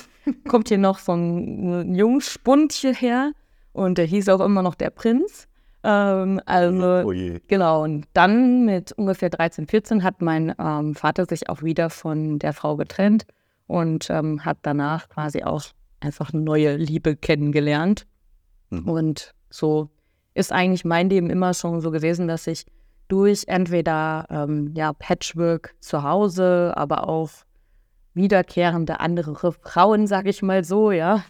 kommt 0.48 0.68
hier 0.68 0.78
noch 0.78 1.00
so 1.00 1.14
ein, 1.14 1.82
ein 1.92 1.96
Jungspund 1.96 2.74
hierher. 2.74 3.32
Und 3.72 3.98
der 3.98 4.06
hieß 4.06 4.30
auch 4.30 4.42
immer 4.42 4.62
noch 4.62 4.76
der 4.76 4.90
Prinz. 4.90 5.48
Ähm, 5.84 6.42
also 6.46 7.08
Oh 7.08 7.12
je. 7.14 7.40
Genau, 7.48 7.84
und 7.84 8.08
dann 8.14 8.66
mit 8.66 8.92
ungefähr 8.92 9.30
13, 9.30 9.68
14 9.68 10.04
hat 10.04 10.22
mein 10.22 10.54
ähm, 10.60 10.96
Vater 10.96 11.26
sich 11.26 11.50
auch 11.50 11.64
wieder 11.64 11.90
von 11.90 12.40
der 12.40 12.54
Frau 12.54 12.76
getrennt 12.76 13.26
und 13.68 14.10
ähm, 14.10 14.46
hat 14.46 14.58
danach 14.62 15.10
quasi 15.10 15.44
auch 15.44 15.64
einfach 16.00 16.34
eine 16.34 16.42
neue 16.42 16.76
Liebe 16.76 17.16
kennengelernt. 17.16 18.06
Mhm. 18.70 18.90
Und 18.90 19.32
so 19.50 19.90
ist 20.34 20.52
eigentlich 20.52 20.86
mein 20.86 21.10
Leben 21.10 21.30
immer 21.30 21.54
schon 21.54 21.82
so 21.82 21.92
gewesen, 21.92 22.28
dass 22.28 22.48
ich 22.48 22.66
durch 23.08 23.44
entweder 23.48 24.26
ähm, 24.30 24.74
ja, 24.76 24.94
Patchwork 24.94 25.76
zu 25.80 26.04
Hause, 26.04 26.74
aber 26.76 27.08
auch 27.08 27.30
wiederkehrende 28.14 29.00
andere 29.00 29.52
Frauen, 29.52 30.08
sag 30.08 30.26
ich 30.26 30.42
mal 30.42 30.64
so, 30.64 30.92
ja, 30.92 31.24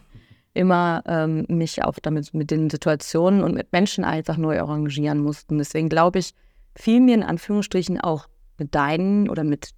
immer 0.54 1.04
ähm, 1.06 1.46
mich 1.50 1.84
auch 1.84 1.96
damit 2.02 2.34
mit 2.34 2.50
den 2.50 2.70
Situationen 2.70 3.44
und 3.44 3.56
mit 3.56 3.72
Menschen 3.74 4.06
einfach 4.06 4.38
neu 4.38 4.60
arrangieren 4.60 5.20
mussten. 5.20 5.58
Deswegen 5.58 5.90
glaube 5.90 6.20
ich, 6.20 6.34
fiel 6.76 7.02
mir 7.02 7.16
in 7.16 7.24
Anführungsstrichen 7.24 8.00
auch 8.00 8.28
mit 8.58 8.74
deinen 8.74 9.30
oder 9.30 9.44
mit 9.44 9.72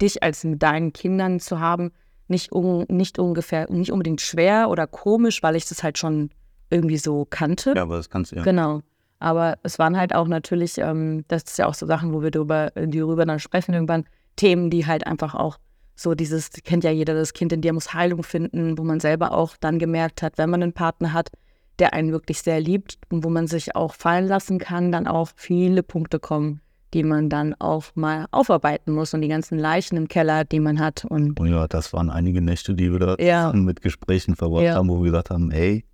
dich 0.00 0.22
als 0.22 0.44
mit 0.44 0.62
deinen 0.62 0.92
Kindern 0.92 1.40
zu 1.40 1.60
haben, 1.60 1.92
nicht, 2.28 2.52
un, 2.52 2.86
nicht 2.88 3.18
ungefähr, 3.18 3.70
nicht 3.70 3.92
unbedingt 3.92 4.20
schwer 4.20 4.70
oder 4.70 4.86
komisch, 4.86 5.42
weil 5.42 5.56
ich 5.56 5.66
das 5.66 5.82
halt 5.82 5.98
schon 5.98 6.30
irgendwie 6.70 6.96
so 6.96 7.26
kannte. 7.28 7.74
Ja, 7.76 7.82
aber 7.82 7.96
das 7.96 8.08
kannst 8.08 8.32
du 8.32 8.36
ja. 8.36 8.42
Genau. 8.42 8.80
Aber 9.18 9.58
es 9.62 9.78
waren 9.78 9.98
halt 9.98 10.14
auch 10.14 10.28
natürlich, 10.28 10.78
ähm, 10.78 11.24
das 11.28 11.42
ist 11.42 11.58
ja 11.58 11.66
auch 11.66 11.74
so 11.74 11.86
Sachen, 11.86 12.12
wo 12.12 12.22
wir 12.22 12.30
darüber, 12.30 12.70
die 12.70 12.98
darüber 12.98 13.26
dann 13.26 13.38
sprechen 13.38 13.74
irgendwann, 13.74 14.04
Themen, 14.36 14.70
die 14.70 14.86
halt 14.86 15.06
einfach 15.06 15.34
auch 15.34 15.58
so 15.94 16.14
dieses, 16.14 16.50
kennt 16.64 16.84
ja 16.84 16.90
jeder, 16.90 17.12
das 17.12 17.34
Kind 17.34 17.52
in 17.52 17.60
dir 17.60 17.74
muss 17.74 17.92
Heilung 17.92 18.22
finden, 18.22 18.78
wo 18.78 18.84
man 18.84 19.00
selber 19.00 19.32
auch 19.32 19.56
dann 19.60 19.78
gemerkt 19.78 20.22
hat, 20.22 20.38
wenn 20.38 20.48
man 20.48 20.62
einen 20.62 20.72
Partner 20.72 21.12
hat, 21.12 21.30
der 21.78 21.92
einen 21.92 22.12
wirklich 22.12 22.40
sehr 22.40 22.60
liebt 22.60 22.98
und 23.10 23.24
wo 23.24 23.28
man 23.28 23.46
sich 23.46 23.76
auch 23.76 23.94
fallen 23.94 24.26
lassen 24.26 24.58
kann, 24.58 24.92
dann 24.92 25.06
auch 25.06 25.30
viele 25.36 25.82
Punkte 25.82 26.18
kommen, 26.18 26.60
die 26.94 27.02
man 27.04 27.28
dann 27.28 27.54
auch 27.58 27.84
mal 27.94 28.26
aufarbeiten 28.30 28.92
muss 28.92 29.14
und 29.14 29.20
die 29.22 29.28
ganzen 29.28 29.58
Leichen 29.58 29.96
im 29.96 30.08
Keller, 30.08 30.44
die 30.44 30.60
man 30.60 30.78
hat 30.80 31.04
und 31.04 31.38
Oh 31.40 31.44
ja, 31.44 31.68
das 31.68 31.92
waren 31.92 32.10
einige 32.10 32.40
Nächte, 32.40 32.74
die 32.74 32.92
wir 32.92 32.98
da 32.98 33.16
Ja. 33.18 33.52
mit 33.54 33.80
Gesprächen 33.82 34.36
verbracht 34.36 34.64
Ja. 34.64 34.74
haben, 34.74 34.88
wo 34.88 34.98
wir 34.98 35.10
gesagt 35.10 35.30
haben, 35.30 35.50
ey, 35.50 35.84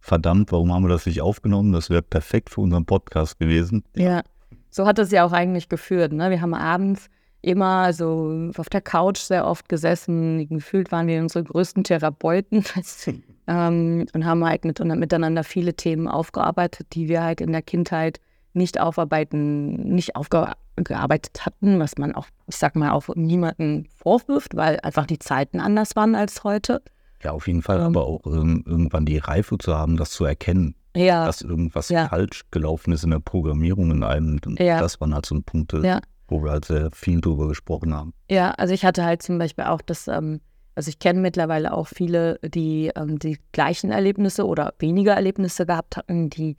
verdammt, 0.00 0.52
warum 0.52 0.72
haben 0.72 0.84
wir 0.84 0.88
das 0.90 1.06
nicht 1.06 1.20
aufgenommen? 1.22 1.72
Das 1.72 1.90
wäre 1.90 2.02
perfekt 2.02 2.50
für 2.50 2.60
unseren 2.60 2.84
Podcast 2.86 3.38
gewesen. 3.38 3.84
Ja, 3.96 4.22
so 4.70 4.86
hat 4.86 4.98
es 4.98 5.10
ja 5.10 5.24
auch 5.24 5.32
eigentlich 5.32 5.68
geführt. 5.68 6.12
Ne? 6.12 6.30
Wir 6.30 6.40
haben 6.40 6.54
abends 6.54 7.08
immer 7.42 7.92
so 7.92 8.50
auf 8.56 8.68
der 8.70 8.80
Couch 8.80 9.18
sehr 9.18 9.46
oft 9.46 9.68
gesessen. 9.68 10.48
Gefühlt 10.48 10.90
waren 10.92 11.06
wir 11.06 11.20
unsere 11.20 11.44
größten 11.44 11.84
Therapeuten 11.84 12.64
ähm, 13.46 14.06
und 14.12 14.24
haben 14.24 14.44
halt 14.44 14.64
mit, 14.64 14.82
miteinander 14.82 15.44
viele 15.44 15.74
Themen 15.74 16.08
aufgearbeitet, 16.08 16.86
die 16.94 17.08
wir 17.08 17.22
halt 17.22 17.40
in 17.40 17.52
der 17.52 17.62
Kindheit 17.62 18.20
nicht 18.54 18.80
aufarbeiten, 18.80 19.94
nicht 19.94 20.16
aufgearbeitet 20.16 21.44
hatten, 21.46 21.78
was 21.78 21.98
man 21.98 22.14
auch, 22.14 22.26
ich 22.46 22.56
sag 22.56 22.76
mal, 22.76 22.90
auch 22.92 23.08
niemanden 23.14 23.88
vorwirft, 23.96 24.56
weil 24.56 24.80
einfach 24.80 25.06
die 25.06 25.18
Zeiten 25.18 25.60
anders 25.60 25.96
waren 25.96 26.14
als 26.14 26.44
heute. 26.44 26.82
Ja, 27.22 27.32
auf 27.32 27.46
jeden 27.46 27.62
Fall, 27.62 27.78
Ähm. 27.80 27.86
aber 27.86 28.06
auch 28.06 28.26
ähm, 28.26 28.62
irgendwann 28.66 29.06
die 29.06 29.18
Reife 29.18 29.56
zu 29.58 29.74
haben, 29.76 29.96
das 29.96 30.10
zu 30.10 30.24
erkennen, 30.24 30.74
Ja, 30.96 31.24
dass 31.26 31.40
irgendwas 31.42 31.88
Ja. 31.88 32.08
falsch 32.08 32.42
gelaufen 32.50 32.92
ist 32.92 33.02
in 33.04 33.10
der 33.10 33.18
Programmierung 33.20 33.90
in 33.90 34.02
einem. 34.04 34.38
Und 34.46 34.60
Ja. 34.60 34.78
Das 34.78 35.00
waren 35.00 35.14
halt 35.14 35.26
so 35.26 35.40
Punkte, 35.44 35.80
Ja. 35.84 36.00
wo 36.28 36.42
wir 36.44 36.50
halt 36.52 36.66
sehr 36.66 36.90
viel 36.92 37.20
drüber 37.20 37.48
gesprochen 37.48 37.94
haben. 37.94 38.12
Ja, 38.30 38.50
also 38.52 38.72
ich 38.74 38.84
hatte 38.84 39.04
halt 39.04 39.22
zum 39.22 39.38
Beispiel 39.38 39.64
auch 39.64 39.80
das, 39.82 40.06
ähm, 40.06 40.40
also 40.76 40.88
ich 40.90 40.98
kenne 40.98 41.20
mittlerweile 41.20 41.72
auch 41.72 41.88
viele, 41.88 42.38
die 42.44 42.90
ähm, 42.94 43.18
die 43.18 43.38
gleichen 43.52 43.90
Erlebnisse 43.90 44.46
oder 44.46 44.74
weniger 44.78 45.14
Erlebnisse 45.14 45.66
gehabt 45.66 45.96
hatten, 45.96 46.30
die 46.30 46.56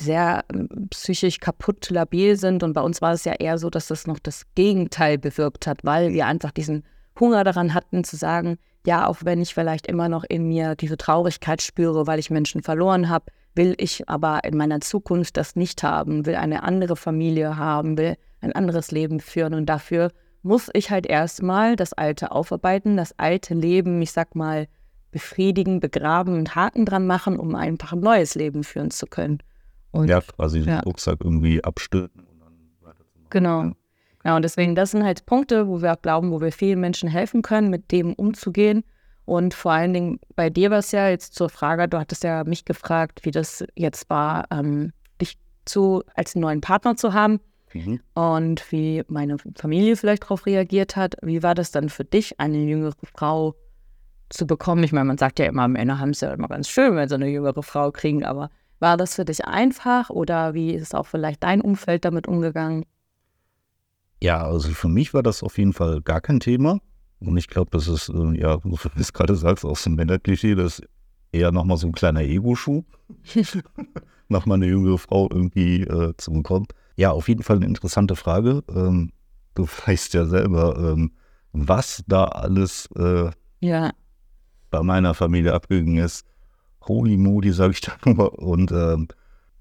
sehr 0.00 0.44
ähm, 0.52 0.88
psychisch 0.90 1.40
kaputt, 1.40 1.90
labil 1.90 2.36
sind. 2.36 2.62
Und 2.62 2.72
bei 2.72 2.80
uns 2.80 3.00
war 3.02 3.12
es 3.12 3.24
ja 3.24 3.32
eher 3.32 3.58
so, 3.58 3.70
dass 3.70 3.88
das 3.88 4.06
noch 4.06 4.18
das 4.18 4.44
Gegenteil 4.54 5.18
bewirkt 5.18 5.66
hat, 5.66 5.84
weil 5.84 6.12
wir 6.12 6.26
einfach 6.26 6.50
diesen 6.50 6.84
Hunger 7.18 7.44
daran 7.44 7.74
hatten 7.74 8.04
zu 8.04 8.16
sagen, 8.16 8.58
ja, 8.86 9.06
auch 9.06 9.18
wenn 9.22 9.42
ich 9.42 9.54
vielleicht 9.54 9.86
immer 9.86 10.08
noch 10.08 10.24
in 10.24 10.48
mir 10.48 10.74
diese 10.74 10.96
Traurigkeit 10.96 11.60
spüre, 11.60 12.06
weil 12.06 12.18
ich 12.18 12.30
Menschen 12.30 12.62
verloren 12.62 13.08
habe, 13.08 13.26
will 13.54 13.74
ich 13.78 14.08
aber 14.08 14.44
in 14.44 14.56
meiner 14.56 14.80
Zukunft 14.80 15.36
das 15.36 15.56
nicht 15.56 15.82
haben, 15.82 16.26
will 16.26 16.36
eine 16.36 16.62
andere 16.62 16.96
Familie 16.96 17.56
haben, 17.56 17.98
will 17.98 18.16
ein 18.40 18.52
anderes 18.52 18.92
Leben 18.92 19.20
führen 19.20 19.54
und 19.54 19.66
dafür 19.66 20.10
muss 20.42 20.70
ich 20.72 20.90
halt 20.90 21.06
erstmal 21.06 21.74
das 21.74 21.92
Alte 21.92 22.30
aufarbeiten, 22.30 22.96
das 22.96 23.18
alte 23.18 23.54
Leben, 23.54 24.00
ich 24.00 24.12
sag 24.12 24.36
mal, 24.36 24.68
befriedigen, 25.10 25.80
begraben 25.80 26.34
und 26.34 26.54
Haken 26.54 26.84
dran 26.84 27.06
machen, 27.06 27.38
um 27.38 27.54
einfach 27.54 27.92
ein 27.92 28.00
neues 28.00 28.34
Leben 28.34 28.62
führen 28.62 28.90
zu 28.90 29.06
können. 29.06 29.38
Und 29.98 30.08
Ja, 30.08 30.20
quasi 30.20 30.60
Ja. 30.60 30.64
den 30.76 30.80
Rucksack 30.80 31.18
irgendwie 31.22 31.62
abstülpen. 31.64 32.22
und 32.22 32.40
dann 32.40 32.52
weiterzumachen. 32.80 33.26
Genau. 33.30 33.72
Ja, 34.24 34.36
und 34.36 34.42
deswegen, 34.42 34.74
das 34.74 34.90
sind 34.92 35.04
halt 35.04 35.24
Punkte, 35.26 35.68
wo 35.68 35.80
wir 35.82 35.92
auch 35.92 36.02
glauben, 36.02 36.30
wo 36.30 36.40
wir 36.40 36.52
vielen 36.52 36.80
Menschen 36.80 37.08
helfen 37.08 37.42
können, 37.42 37.70
mit 37.70 37.90
dem 37.92 38.12
umzugehen. 38.14 38.84
Und 39.24 39.54
vor 39.54 39.72
allen 39.72 39.92
Dingen 39.92 40.20
bei 40.36 40.50
dir 40.50 40.70
war 40.70 40.78
es 40.78 40.90
ja 40.92 41.08
jetzt 41.08 41.34
zur 41.34 41.48
Frage, 41.50 41.88
du 41.88 41.98
hattest 41.98 42.24
ja 42.24 42.44
mich 42.44 42.64
gefragt, 42.64 43.20
wie 43.24 43.30
das 43.30 43.64
jetzt 43.74 44.08
war, 44.10 44.44
ähm, 44.50 44.92
dich 45.20 45.38
zu, 45.66 46.02
als 46.14 46.34
neuen 46.34 46.60
Partner 46.60 46.96
zu 46.96 47.12
haben 47.12 47.40
Mhm. 47.74 48.00
und 48.14 48.72
wie 48.72 49.02
meine 49.08 49.36
Familie 49.56 49.96
vielleicht 49.96 50.22
darauf 50.24 50.46
reagiert 50.46 50.96
hat. 50.96 51.16
Wie 51.22 51.42
war 51.42 51.54
das 51.54 51.70
dann 51.70 51.90
für 51.90 52.04
dich, 52.04 52.40
eine 52.40 52.56
jüngere 52.58 52.94
Frau 53.14 53.54
zu 54.30 54.46
bekommen? 54.46 54.82
Ich 54.82 54.92
meine, 54.92 55.04
man 55.04 55.18
sagt 55.18 55.38
ja 55.38 55.44
immer, 55.46 55.68
Männer 55.68 55.98
haben 55.98 56.10
es 56.10 56.20
ja 56.22 56.32
immer 56.32 56.48
ganz 56.48 56.68
schön, 56.68 56.96
wenn 56.96 57.08
sie 57.08 57.14
eine 57.14 57.28
jüngere 57.28 57.62
Frau 57.62 57.90
kriegen, 57.92 58.24
aber 58.24 58.48
war 58.80 58.96
das 58.96 59.14
für 59.14 59.24
dich 59.24 59.44
einfach 59.44 60.10
oder 60.10 60.54
wie 60.54 60.72
ist 60.72 60.94
auch 60.94 61.06
vielleicht 61.06 61.42
dein 61.42 61.60
Umfeld 61.60 62.04
damit 62.04 62.28
umgegangen? 62.28 62.84
Ja, 64.22 64.44
also 64.44 64.70
für 64.70 64.88
mich 64.88 65.14
war 65.14 65.22
das 65.22 65.42
auf 65.42 65.58
jeden 65.58 65.72
Fall 65.72 66.00
gar 66.02 66.20
kein 66.20 66.40
Thema. 66.40 66.80
Und 67.20 67.36
ich 67.36 67.48
glaube, 67.48 67.70
das 67.70 67.88
ist, 67.88 68.08
äh, 68.08 68.40
ja, 68.40 68.62
wie 68.64 68.70
du 68.70 68.76
es 68.96 69.12
gerade 69.12 69.34
sagst, 69.36 69.64
auch 69.64 69.76
so 69.76 69.90
ein 69.90 69.96
Männerklischee, 69.96 70.54
das 70.54 70.80
ist 70.80 70.88
eher 71.32 71.52
nochmal 71.52 71.76
so 71.76 71.86
ein 71.86 71.92
kleiner 71.92 72.22
Ego-Schuh, 72.22 72.84
nochmal 74.28 74.56
eine 74.56 74.66
jüngere 74.66 74.98
Frau 74.98 75.28
irgendwie 75.30 75.82
äh, 75.82 76.14
zu 76.16 76.32
bekommen. 76.32 76.66
Ja, 76.96 77.12
auf 77.12 77.28
jeden 77.28 77.42
Fall 77.42 77.56
eine 77.56 77.66
interessante 77.66 78.16
Frage. 78.16 78.62
Ähm, 78.68 79.12
du 79.54 79.66
weißt 79.86 80.14
ja 80.14 80.26
selber, 80.26 80.76
ähm, 80.78 81.12
was 81.52 82.02
da 82.06 82.24
alles 82.24 82.88
äh, 82.96 83.30
Ja, 83.60 83.92
bei 84.70 84.82
meiner 84.82 85.14
Familie 85.14 85.54
abgegangen 85.54 85.96
ist. 85.98 86.26
Holy 86.86 87.16
Moody, 87.16 87.52
sage 87.52 87.72
ich 87.72 87.80
da 87.80 87.92
nur. 88.04 88.38
Und 88.38 88.72
ähm, 88.72 89.08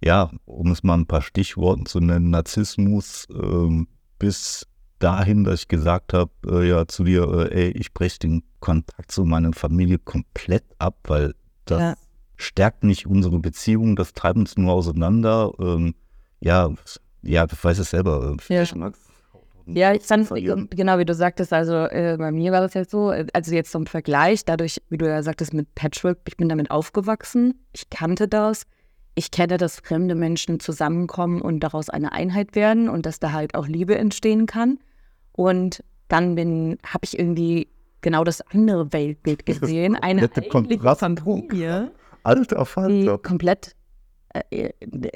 ja, 0.03 0.31
um 0.45 0.71
es 0.71 0.83
mal 0.83 0.95
ein 0.95 1.07
paar 1.07 1.21
Stichworten 1.21 1.85
zu 1.85 1.99
nennen, 1.99 2.29
Narzissmus 2.29 3.27
ähm, 3.31 3.87
bis 4.19 4.67
dahin, 4.99 5.43
dass 5.43 5.61
ich 5.61 5.67
gesagt 5.67 6.13
habe, 6.13 6.31
äh, 6.47 6.67
ja, 6.69 6.87
zu 6.87 7.03
dir, 7.03 7.49
äh, 7.51 7.65
ey, 7.65 7.71
ich 7.71 7.93
breche 7.93 8.19
den 8.19 8.43
Kontakt 8.59 9.11
zu 9.11 9.23
meiner 9.25 9.53
Familie 9.53 9.99
komplett 9.99 10.63
ab, 10.79 10.97
weil 11.03 11.35
das 11.65 11.79
ja. 11.79 11.95
stärkt 12.35 12.83
nicht 12.83 13.05
unsere 13.05 13.39
Beziehung, 13.39 13.95
das 13.95 14.13
treibt 14.13 14.37
uns 14.37 14.57
nur 14.57 14.73
auseinander. 14.73 15.51
Ähm, 15.59 15.93
ja, 16.39 16.69
ja, 17.21 17.45
ich 17.45 17.63
weiß 17.63 17.79
es 17.79 17.89
selber. 17.91 18.35
Äh, 18.49 18.53
ja. 18.53 18.91
Ja, 19.67 19.93
ich 19.93 20.03
fand, 20.03 20.29
genau 20.71 20.97
wie 20.97 21.05
du 21.05 21.13
sagtest, 21.13 21.51
also 21.51 21.73
äh, 21.75 22.15
bei 22.17 22.31
mir 22.31 22.51
war 22.51 22.61
das 22.61 22.73
jetzt 22.73 22.91
so, 22.91 23.11
äh, 23.11 23.27
also 23.33 23.53
jetzt 23.53 23.71
zum 23.71 23.85
Vergleich, 23.85 24.45
dadurch, 24.45 24.81
wie 24.89 24.97
du 24.97 25.07
ja 25.07 25.21
sagtest, 25.21 25.53
mit 25.53 25.73
Patchwork, 25.75 26.19
ich 26.27 26.37
bin 26.37 26.47
damit 26.47 26.71
aufgewachsen, 26.71 27.65
ich 27.73 27.89
kannte 27.89 28.27
das, 28.27 28.63
ich 29.15 29.31
kenne, 29.31 29.57
dass 29.57 29.79
fremde 29.79 30.15
Menschen 30.15 30.59
zusammenkommen 30.59 31.41
und 31.41 31.59
daraus 31.61 31.89
eine 31.89 32.13
Einheit 32.13 32.55
werden 32.55 32.87
und 32.87 33.05
dass 33.05 33.19
da 33.19 33.31
halt 33.31 33.55
auch 33.55 33.67
Liebe 33.67 33.97
entstehen 33.97 34.45
kann. 34.45 34.79
Und 35.33 35.83
dann 36.07 36.35
bin, 36.35 36.77
habe 36.85 37.03
ich 37.03 37.17
irgendwie 37.17 37.67
genau 38.01 38.23
das 38.23 38.41
andere 38.53 38.93
Weltbild 38.93 39.45
gesehen, 39.45 39.95
eine 39.95 40.21
eigentliche 40.21 40.49
Familie, 40.51 40.79
Alter 42.23 42.65
Falter. 42.65 43.17
die 43.17 43.23
komplett 43.23 43.75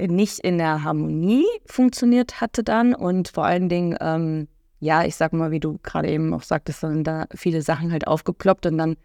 nicht 0.08 0.40
in 0.40 0.58
der 0.58 0.84
Harmonie 0.84 1.46
funktioniert 1.66 2.42
hatte 2.42 2.64
dann. 2.64 2.94
Und 2.94 3.30
vor 3.30 3.46
allen 3.46 3.70
Dingen, 3.70 3.98
ähm, 4.00 4.48
ja, 4.80 5.04
ich 5.04 5.16
sag 5.16 5.34
mal, 5.34 5.52
wie 5.52 5.60
du 5.60 5.80
gerade 5.84 6.10
eben 6.10 6.34
auch 6.34 6.44
sagtest, 6.44 6.82
sind 6.82 7.06
da 7.06 7.26
viele 7.36 7.62
Sachen 7.62 7.92
halt 7.92 8.08
aufgeploppt. 8.08 8.66
Und 8.66 8.78
dann 8.78 8.96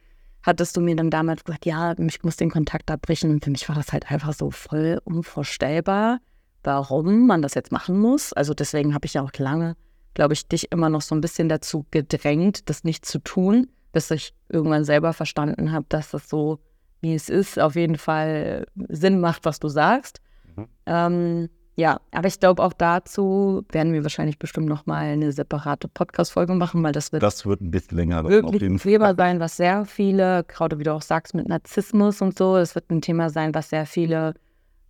hattest 0.42 0.76
du 0.76 0.80
mir 0.80 0.96
dann 0.96 1.10
damals 1.10 1.44
gesagt, 1.44 1.66
ja, 1.66 1.94
ich 1.98 2.22
muss 2.22 2.36
den 2.36 2.50
Kontakt 2.50 2.90
abbrechen. 2.90 3.30
Und 3.30 3.44
für 3.44 3.50
mich 3.50 3.68
war 3.68 3.76
das 3.76 3.92
halt 3.92 4.10
einfach 4.10 4.32
so 4.32 4.50
voll 4.50 5.00
unvorstellbar, 5.04 6.20
warum 6.62 7.26
man 7.26 7.42
das 7.42 7.54
jetzt 7.54 7.72
machen 7.72 7.98
muss. 7.98 8.32
Also 8.32 8.54
deswegen 8.54 8.94
habe 8.94 9.06
ich 9.06 9.14
ja 9.14 9.22
auch 9.22 9.32
lange, 9.38 9.76
glaube 10.14 10.34
ich, 10.34 10.48
dich 10.48 10.72
immer 10.72 10.88
noch 10.88 11.02
so 11.02 11.14
ein 11.14 11.20
bisschen 11.20 11.48
dazu 11.48 11.84
gedrängt, 11.90 12.70
das 12.70 12.84
nicht 12.84 13.04
zu 13.04 13.18
tun, 13.18 13.68
bis 13.92 14.10
ich 14.10 14.34
irgendwann 14.48 14.84
selber 14.84 15.12
verstanden 15.12 15.72
habe, 15.72 15.86
dass 15.88 16.10
das 16.10 16.28
so 16.28 16.58
wie 17.00 17.14
es 17.14 17.28
ist, 17.28 17.58
auf 17.58 17.74
jeden 17.74 17.98
Fall 17.98 18.66
Sinn 18.88 19.20
macht, 19.20 19.44
was 19.44 19.60
du 19.60 19.68
sagst. 19.68 20.20
Mhm. 20.56 20.66
Ähm, 20.86 21.48
ja, 21.78 22.00
aber 22.10 22.26
ich 22.26 22.40
glaube 22.40 22.62
auch 22.62 22.72
dazu 22.72 23.62
werden 23.70 23.92
wir 23.92 24.02
wahrscheinlich 24.02 24.38
bestimmt 24.38 24.66
nochmal 24.66 25.04
eine 25.04 25.30
separate 25.30 25.88
Podcast-Folge 25.88 26.54
machen, 26.54 26.82
weil 26.82 26.92
das 26.92 27.12
wird, 27.12 27.22
das 27.22 27.44
wird 27.44 27.60
ein 27.60 27.70
bisschen 27.70 27.98
länger 27.98 28.26
wirklich 28.26 28.62
ein 28.62 28.78
Thema 28.78 29.14
sein, 29.14 29.40
was 29.40 29.58
sehr 29.58 29.84
viele, 29.84 30.44
gerade 30.44 30.78
wie 30.78 30.84
du 30.84 30.94
auch 30.94 31.02
sagst, 31.02 31.34
mit 31.34 31.48
Narzissmus 31.48 32.22
und 32.22 32.38
so, 32.38 32.56
es 32.56 32.74
wird 32.74 32.90
ein 32.90 33.02
Thema 33.02 33.28
sein, 33.28 33.54
was 33.54 33.68
sehr 33.68 33.84
viele, 33.84 34.32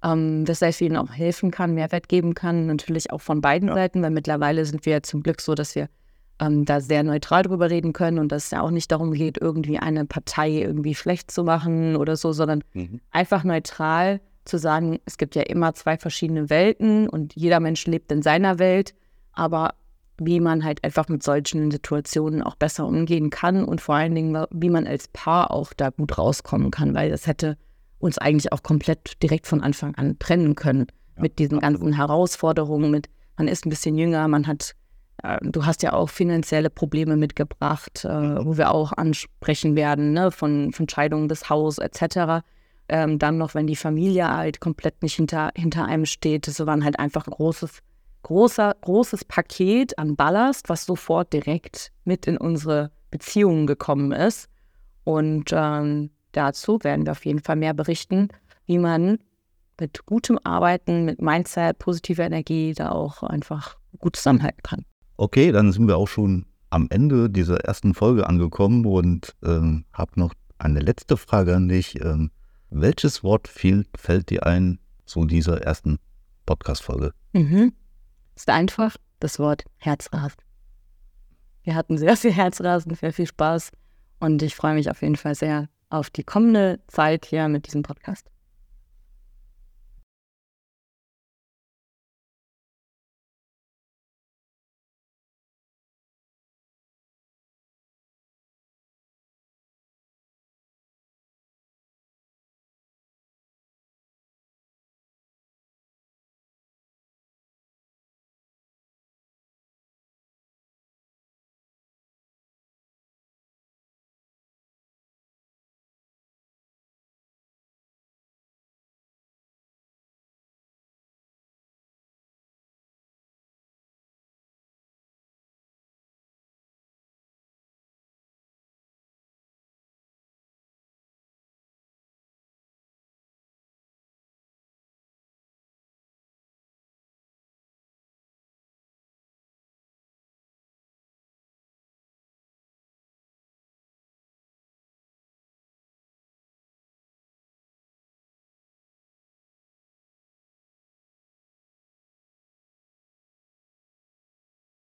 ähm, 0.05 0.45
das 0.45 0.61
sehr 0.61 0.73
vielen 0.73 0.97
auch 0.97 1.11
helfen 1.11 1.51
kann, 1.51 1.75
Mehrwert 1.75 2.09
geben 2.09 2.35
kann, 2.35 2.66
natürlich 2.66 3.11
auch 3.11 3.21
von 3.21 3.40
beiden 3.40 3.69
ja. 3.69 3.75
Seiten, 3.75 4.01
weil 4.03 4.12
mittlerweile 4.12 4.64
sind 4.64 4.87
wir 4.87 4.92
ja 4.92 5.03
zum 5.03 5.25
Glück 5.25 5.40
so, 5.40 5.57
dass 5.57 5.75
wir 5.75 5.88
ähm, 6.40 6.64
da 6.64 6.81
sehr 6.81 7.03
neutral 7.03 7.42
drüber 7.42 7.70
reden 7.70 7.92
können 7.92 8.18
und 8.18 8.33
dass 8.33 8.46
es 8.46 8.51
ja 8.51 8.61
auch 8.61 8.70
nicht 8.70 8.92
darum 8.92 9.12
geht, 9.12 9.38
irgendwie 9.38 9.79
eine 9.79 10.05
Partei 10.05 10.51
irgendwie 10.51 10.94
schlecht 10.94 11.31
zu 11.31 11.44
machen 11.44 11.96
oder 11.96 12.16
so, 12.16 12.33
sondern 12.33 12.62
mhm. 12.75 13.01
einfach 13.11 13.44
neutral 13.44 14.20
zu 14.44 14.59
sagen, 14.59 15.01
es 15.07 15.18
gibt 15.18 15.35
ja 15.35 15.42
immer 15.42 15.75
zwei 15.75 15.96
verschiedene 15.96 16.51
Welten 16.51 17.09
und 17.09 17.35
jeder 17.35 17.61
Mensch 17.61 17.87
lebt 17.87 18.12
in 18.12 18.22
seiner 18.22 18.59
Welt, 18.59 18.94
aber 19.33 19.75
wie 20.18 20.40
man 20.40 20.64
halt 20.64 20.83
einfach 20.85 21.09
mit 21.09 21.22
solchen 21.22 21.70
Situationen 21.70 22.42
auch 22.42 22.55
besser 22.55 22.87
umgehen 22.87 23.31
kann 23.31 23.64
und 23.64 23.81
vor 23.81 23.96
allen 23.96 24.14
Dingen, 24.14 24.46
wie 24.51 24.70
man 24.70 24.87
als 24.87 25.09
Paar 25.09 25.51
auch 25.51 25.72
da 25.75 25.90
gut 25.90 26.16
rauskommen 26.16 26.70
kann, 26.70 26.94
weil 26.94 27.11
das 27.11 27.27
hätte 27.27 27.59
uns 27.99 28.18
eigentlich 28.18 28.53
auch 28.53 28.62
komplett 28.62 29.22
direkt 29.22 29.46
von 29.46 29.61
Anfang 29.61 29.94
an 29.96 30.18
trennen 30.18 30.55
können 30.55 30.87
ja, 31.16 31.22
mit 31.22 31.38
diesen 31.38 31.59
absolut. 31.59 31.81
ganzen 31.81 31.96
Herausforderungen, 31.96 32.90
mit 32.90 33.09
man 33.37 33.49
ist 33.49 33.66
ein 33.66 33.70
bisschen 33.70 33.99
jünger, 33.99 34.27
man 34.29 34.46
hat 34.46 34.75
du 35.43 35.65
hast 35.65 35.83
ja 35.83 35.93
auch 35.93 36.09
finanzielle 36.09 36.71
Probleme 36.71 37.17
mitgebracht, 37.17 38.05
äh, 38.05 38.45
wo 38.45 38.57
wir 38.57 38.73
auch 38.73 38.93
ansprechen 38.93 39.77
werden, 39.77 40.12
ne? 40.12 40.31
von, 40.31 40.73
von 40.73 40.89
Scheidung 40.89 41.29
des 41.29 41.49
Haus 41.49 41.79
etc. 41.79 42.45
Ähm, 42.89 43.19
dann 43.19 43.39
noch, 43.39 43.55
wenn 43.55 43.67
die 43.67 43.77
Familie 43.77 44.29
halt 44.29 44.61
komplett 44.61 45.03
nicht 45.03 45.15
hinter, 45.15 45.51
hinter 45.57 45.85
einem 45.85 46.07
steht. 46.07 46.47
Das 46.47 46.65
war 46.65 46.83
halt 46.83 46.99
einfach 46.99 47.27
ein 47.27 47.33
großes, 47.33 47.81
großer, 48.23 48.75
großes 48.81 49.25
Paket 49.25 49.99
an 49.99 50.17
Ballast, 50.17 50.69
was 50.69 50.85
sofort 50.85 51.33
direkt 51.33 51.93
mit 52.05 52.27
in 52.27 52.37
unsere 52.37 52.91
Beziehungen 53.11 53.67
gekommen 53.67 54.12
ist. 54.12 54.49
Und 55.05 55.51
ähm, 55.53 56.11
dazu 56.33 56.79
werden 56.83 57.07
wir 57.07 57.12
auf 57.12 57.25
jeden 57.25 57.41
Fall 57.41 57.57
mehr 57.57 57.75
berichten, 57.75 58.29
wie 58.67 58.79
man 58.79 59.19
mit 59.81 60.07
gutem 60.07 60.39
Arbeiten, 60.43 61.05
mit 61.05 61.21
Mindset, 61.21 61.79
positiver 61.79 62.25
Energie 62.25 62.73
da 62.75 62.91
auch 62.91 63.23
einfach 63.23 63.77
gut 63.99 64.17
zusammenhalten 64.17 64.62
kann. 64.62 64.85
Okay, 65.16 65.52
dann 65.52 65.72
sind 65.72 65.88
wir 65.88 65.96
auch 65.96 66.09
schon 66.09 66.46
am 66.70 66.88
Ende 66.90 67.31
dieser 67.31 67.61
ersten 67.64 67.94
Folge 67.94 68.26
angekommen 68.26 68.85
und 68.85 69.35
ähm, 69.44 69.85
habe 69.92 70.12
noch 70.16 70.35
eine 70.59 70.81
letzte 70.81 71.16
Frage 71.16 71.55
an 71.55 71.68
dich. 71.68 72.00
Ähm, 72.00 72.31
welches 72.70 73.22
Wort 73.22 73.48
fehlt, 73.48 73.88
fällt 73.96 74.31
dir 74.31 74.46
ein 74.46 74.79
zu 75.07 75.24
dieser 75.24 75.62
ersten 75.62 75.98
Podcast-Folge? 76.44 77.12
Mhm. 77.33 77.72
Ist 78.35 78.50
einfach 78.50 78.96
das 79.20 79.38
Wort 79.38 79.64
Herzrasen. 79.79 80.37
Wir 81.62 81.74
hatten 81.74 81.98
sehr 81.98 82.16
viel 82.16 82.33
Herzrasen, 82.33 82.94
sehr 82.94 83.12
viel 83.12 83.26
Spaß 83.26 83.70
und 84.20 84.42
ich 84.42 84.55
freue 84.55 84.74
mich 84.74 84.90
auf 84.90 85.02
jeden 85.02 85.16
Fall 85.16 85.35
sehr 85.35 85.68
auf 85.88 86.11
die 86.11 86.24
kommende 86.24 86.81
Zeit 86.88 87.26
hier 87.26 87.48
mit 87.48 87.66
diesem 87.66 87.83
Podcast. 87.83 88.31